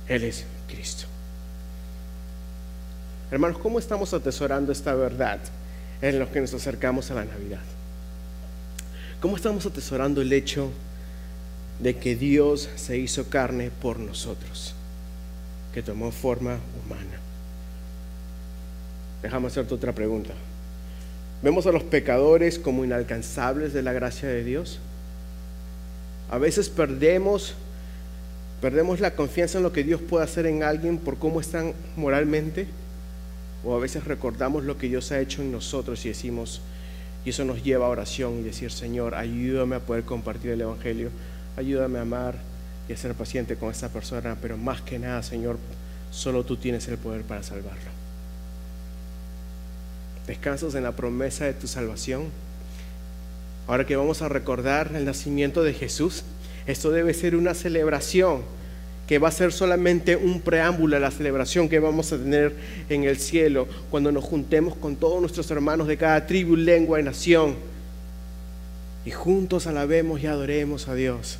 Él 0.08 0.24
es 0.24 0.46
Cristo. 0.68 1.06
Hermanos, 3.30 3.58
¿cómo 3.58 3.78
estamos 3.78 4.14
atesorando 4.14 4.72
esta 4.72 4.94
verdad 4.96 5.40
en 6.02 6.18
los 6.18 6.30
que 6.30 6.40
nos 6.40 6.54
acercamos 6.54 7.12
a 7.12 7.16
la 7.16 7.26
Navidad? 7.26 7.60
¿Cómo 9.20 9.36
estamos 9.36 9.66
atesorando 9.66 10.22
el 10.22 10.32
hecho 10.32 10.72
de 11.80 11.98
que 11.98 12.16
Dios 12.16 12.70
se 12.76 12.98
hizo 12.98 13.30
carne 13.30 13.70
por 13.82 14.00
nosotros, 14.00 14.74
que 15.74 15.84
tomó 15.84 16.12
forma 16.12 16.60
humana? 16.86 17.20
Déjame 19.22 19.48
hacerte 19.48 19.74
otra 19.74 19.94
pregunta. 19.94 20.34
¿Vemos 21.42 21.68
a 21.68 21.72
los 21.72 21.84
pecadores 21.84 22.58
como 22.58 22.86
inalcanzables 22.86 23.74
de 23.74 23.82
la 23.82 23.92
gracia 23.92 24.30
de 24.30 24.44
Dios? 24.44 24.80
A 26.30 26.38
veces 26.38 26.70
perdemos 26.70 27.56
perdemos 28.62 29.00
la 29.00 29.12
confianza 29.12 29.60
en 29.60 29.64
lo 29.64 29.72
que 29.72 29.84
Dios 29.84 30.02
puede 30.02 30.24
hacer 30.24 30.46
en 30.46 30.64
alguien 30.64 30.98
por 30.98 31.18
cómo 31.18 31.42
están 31.42 31.74
moralmente. 31.96 32.68
O 33.64 33.76
a 33.76 33.80
veces 33.80 34.04
recordamos 34.04 34.64
lo 34.64 34.78
que 34.78 34.88
Dios 34.88 35.12
ha 35.12 35.20
hecho 35.20 35.42
en 35.42 35.52
nosotros 35.52 36.06
y 36.06 36.10
decimos, 36.10 36.62
y 37.26 37.32
eso 37.32 37.44
nos 37.44 37.64
lleva 37.64 37.88
a 37.88 37.90
oración 37.90 38.40
y 38.40 38.44
decir, 38.44 38.72
Señor, 38.72 39.16
ayúdame 39.16 39.76
a 39.76 39.80
poder 39.80 40.04
compartir 40.04 40.52
el 40.52 40.62
Evangelio, 40.62 41.10
ayúdame 41.58 42.00
a 42.00 42.04
amar 42.04 42.36
y 42.88 42.94
a 42.94 42.98
ser 42.98 43.14
paciente 43.16 43.56
con 43.56 43.70
esta 43.70 43.90
persona, 43.90 44.38
pero 44.42 44.58
más 44.58 44.82
que 44.82 45.00
nada, 45.00 45.22
Señor, 45.24 45.58
solo 46.12 46.46
tú 46.46 46.58
tienes 46.58 46.88
el 46.88 46.98
poder 46.98 47.24
para 47.24 47.44
salvarlo. 47.44 47.92
Descansas 50.26 50.76
en 50.76 50.84
la 50.84 50.96
promesa 50.96 51.46
de 51.46 51.54
tu 51.54 51.68
salvación. 51.68 52.26
Ahora 53.68 53.86
que 53.86 53.96
vamos 53.96 54.22
a 54.22 54.30
recordar 54.30 54.92
el 54.96 55.06
nacimiento 55.06 55.64
de 55.64 55.74
Jesús, 55.74 56.24
esto 56.66 56.92
debe 56.92 57.14
ser 57.14 57.36
una 57.36 57.54
celebración 57.54 58.44
que 59.08 59.20
va 59.20 59.30
a 59.30 59.32
ser 59.32 59.54
solamente 59.54 60.16
un 60.16 60.42
preámbulo 60.42 60.98
a 60.98 61.00
la 61.00 61.12
celebración 61.12 61.70
que 61.70 61.80
vamos 61.80 62.12
a 62.12 62.18
tener 62.18 62.54
en 62.90 63.06
el 63.06 63.18
cielo 63.18 63.68
cuando 63.90 64.12
nos 64.12 64.24
juntemos 64.24 64.76
con 64.76 64.98
todos 64.98 65.22
nuestros 65.22 65.50
hermanos 65.50 65.88
de 65.88 65.98
cada 65.98 66.26
tribu, 66.28 66.56
lengua 66.56 67.00
y 67.00 67.04
nación 67.04 67.56
y 69.08 69.12
juntos 69.12 69.68
alabemos 69.68 70.22
y 70.22 70.28
adoremos 70.28 70.90
a 70.90 70.94
Dios. 70.94 71.38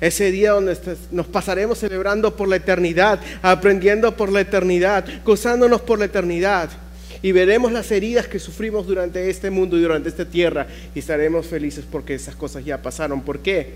Ese 0.00 0.30
día 0.30 0.52
donde 0.52 0.74
nos 1.10 1.26
pasaremos 1.26 1.76
celebrando 1.76 2.34
por 2.34 2.48
la 2.48 2.56
eternidad, 2.56 3.20
aprendiendo 3.42 4.16
por 4.16 4.32
la 4.32 4.40
eternidad, 4.40 5.04
gozándonos 5.22 5.82
por 5.82 5.98
la 5.98 6.06
eternidad. 6.06 6.70
Y 7.20 7.32
veremos 7.32 7.72
las 7.72 7.90
heridas 7.90 8.26
que 8.26 8.38
sufrimos 8.38 8.86
durante 8.86 9.28
este 9.28 9.50
mundo 9.50 9.76
y 9.76 9.82
durante 9.82 10.08
esta 10.08 10.24
tierra 10.24 10.66
y 10.94 11.00
estaremos 11.00 11.46
felices 11.46 11.84
porque 11.90 12.14
esas 12.14 12.36
cosas 12.36 12.64
ya 12.64 12.80
pasaron. 12.80 13.20
¿Por 13.20 13.40
qué? 13.40 13.74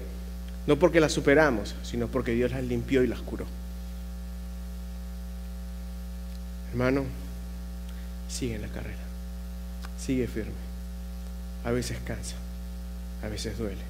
No 0.67 0.79
porque 0.79 1.01
las 1.01 1.13
superamos, 1.13 1.75
sino 1.83 2.09
porque 2.09 2.33
Dios 2.33 2.53
las 2.53 2.63
limpió 2.63 3.03
y 3.03 3.07
las 3.07 3.21
curó. 3.21 3.47
Hermano, 6.71 7.05
sigue 8.29 8.55
en 8.55 8.63
la 8.63 8.69
carrera. 8.69 9.03
Sigue 9.99 10.27
firme. 10.27 10.53
A 11.65 11.71
veces 11.71 11.99
cansa, 12.05 12.37
a 13.23 13.29
veces 13.29 13.59
duele. 13.59 13.83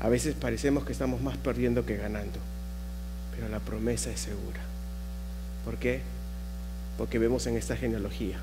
A 0.00 0.08
veces 0.08 0.34
parecemos 0.34 0.84
que 0.84 0.92
estamos 0.92 1.20
más 1.20 1.36
perdiendo 1.36 1.86
que 1.86 1.96
ganando, 1.96 2.38
pero 3.34 3.48
la 3.48 3.60
promesa 3.60 4.10
es 4.10 4.20
segura. 4.20 4.60
¿Por 5.64 5.76
qué? 5.76 6.02
Porque 6.98 7.18
vemos 7.18 7.46
en 7.46 7.56
esta 7.56 7.76
genealogía 7.76 8.38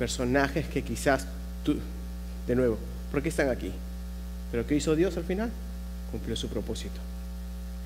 personajes 0.00 0.66
que 0.66 0.82
quizás 0.82 1.26
tú, 1.62 1.76
de 2.46 2.56
nuevo, 2.56 2.78
¿por 3.12 3.22
qué 3.22 3.28
están 3.28 3.50
aquí? 3.50 3.70
Pero 4.50 4.66
¿qué 4.66 4.74
hizo 4.74 4.96
Dios 4.96 5.16
al 5.16 5.24
final? 5.24 5.50
Cumplió 6.10 6.36
su 6.36 6.48
propósito. 6.48 7.00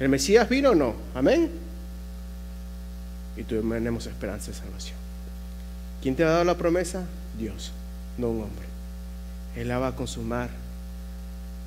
¿El 0.01 0.09
Mesías 0.09 0.49
vino 0.49 0.71
o 0.71 0.75
no? 0.75 0.95
Amén. 1.15 1.51
Y 3.37 3.43
tenemos 3.43 4.07
esperanza 4.07 4.51
de 4.51 4.57
salvación. 4.57 4.97
¿Quién 6.03 6.17
te 6.17 6.25
ha 6.25 6.29
dado 6.29 6.45
la 6.45 6.57
promesa? 6.57 7.05
Dios, 7.39 7.73
no 8.19 8.29
un 8.31 8.43
hombre. 8.43 8.67
Él 9.57 9.69
la 9.69 9.79
va 9.79 9.89
a 9.89 9.97
consumar 9.97 10.51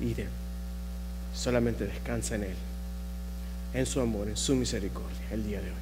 y 0.00 0.14
de, 0.14 0.26
solamente 1.34 1.84
descansa 1.84 2.34
en 2.34 2.44
Él, 2.44 2.54
en 3.74 3.86
su 3.86 4.00
amor, 4.00 4.28
en 4.28 4.36
su 4.36 4.54
misericordia, 4.54 5.18
el 5.30 5.46
día 5.46 5.60
de 5.60 5.68
hoy. 5.68 5.76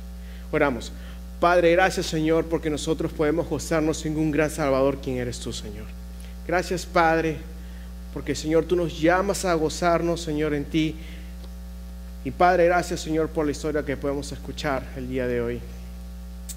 Oramos. 0.53 0.93
Padre, 1.41 1.73
gracias 1.73 2.07
Señor, 2.07 2.47
porque 2.47 2.71
nosotros 2.71 3.13
podemos 3.13 3.49
gozarnos 3.49 4.07
en 4.07 4.17
un 4.17 4.31
gran 4.31 4.51
Salvador, 4.51 4.99
quien 5.03 5.19
eres 5.19 5.39
tú, 5.39 5.53
Señor. 5.53 5.85
Gracias, 6.47 6.87
Padre 6.87 7.37
porque 8.13 8.35
Señor, 8.35 8.65
tú 8.65 8.77
nos 8.77 8.99
llamas 9.01 9.45
a 9.45 9.55
gozarnos, 9.55 10.21
Señor, 10.21 10.55
en 10.55 10.65
ti. 10.65 10.95
Y 12.25 12.31
Padre, 12.31 12.67
gracias, 12.67 13.01
Señor, 13.01 13.29
por 13.29 13.45
la 13.45 13.53
historia 13.53 13.85
que 13.85 13.97
podemos 13.97 14.33
escuchar 14.33 14.83
el 14.97 15.09
día 15.09 15.27
de 15.27 15.41
hoy 15.41 15.61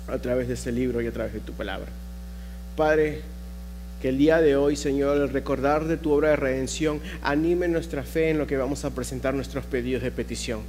a 0.07 0.17
través 0.17 0.47
de 0.47 0.55
este 0.55 0.71
libro 0.71 1.01
y 1.01 1.07
a 1.07 1.11
través 1.11 1.33
de 1.33 1.39
tu 1.39 1.53
palabra. 1.53 1.87
Padre, 2.75 3.21
que 4.01 4.09
el 4.09 4.17
día 4.17 4.39
de 4.41 4.55
hoy, 4.55 4.75
Señor, 4.75 5.17
el 5.17 5.29
recordar 5.29 5.85
de 5.85 5.97
tu 5.97 6.11
obra 6.11 6.29
de 6.29 6.35
redención 6.37 7.01
anime 7.21 7.67
nuestra 7.67 8.03
fe 8.03 8.29
en 8.29 8.37
lo 8.37 8.47
que 8.47 8.57
vamos 8.57 8.85
a 8.85 8.91
presentar 8.91 9.33
nuestros 9.33 9.65
pedidos 9.65 10.03
de 10.03 10.11
petición. 10.11 10.61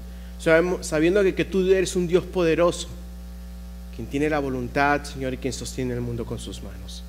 sabiendo 0.81 1.23
que, 1.23 1.35
que 1.35 1.45
tú 1.45 1.71
eres 1.71 1.95
un 1.95 2.09
Dios 2.09 2.25
poderoso, 2.25 2.89
quien 3.95 4.09
tiene 4.09 4.29
la 4.29 4.39
voluntad, 4.39 5.05
Señor, 5.05 5.35
y 5.35 5.37
quien 5.37 5.53
sostiene 5.53 5.95
el 5.95 6.01
mundo 6.01 6.25
con 6.27 6.39
sus 6.39 6.63
manos. 6.63 7.05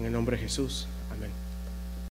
En 0.00 0.06
el 0.06 0.12
nombre 0.12 0.36
de 0.36 0.42
Jesús. 0.42 0.88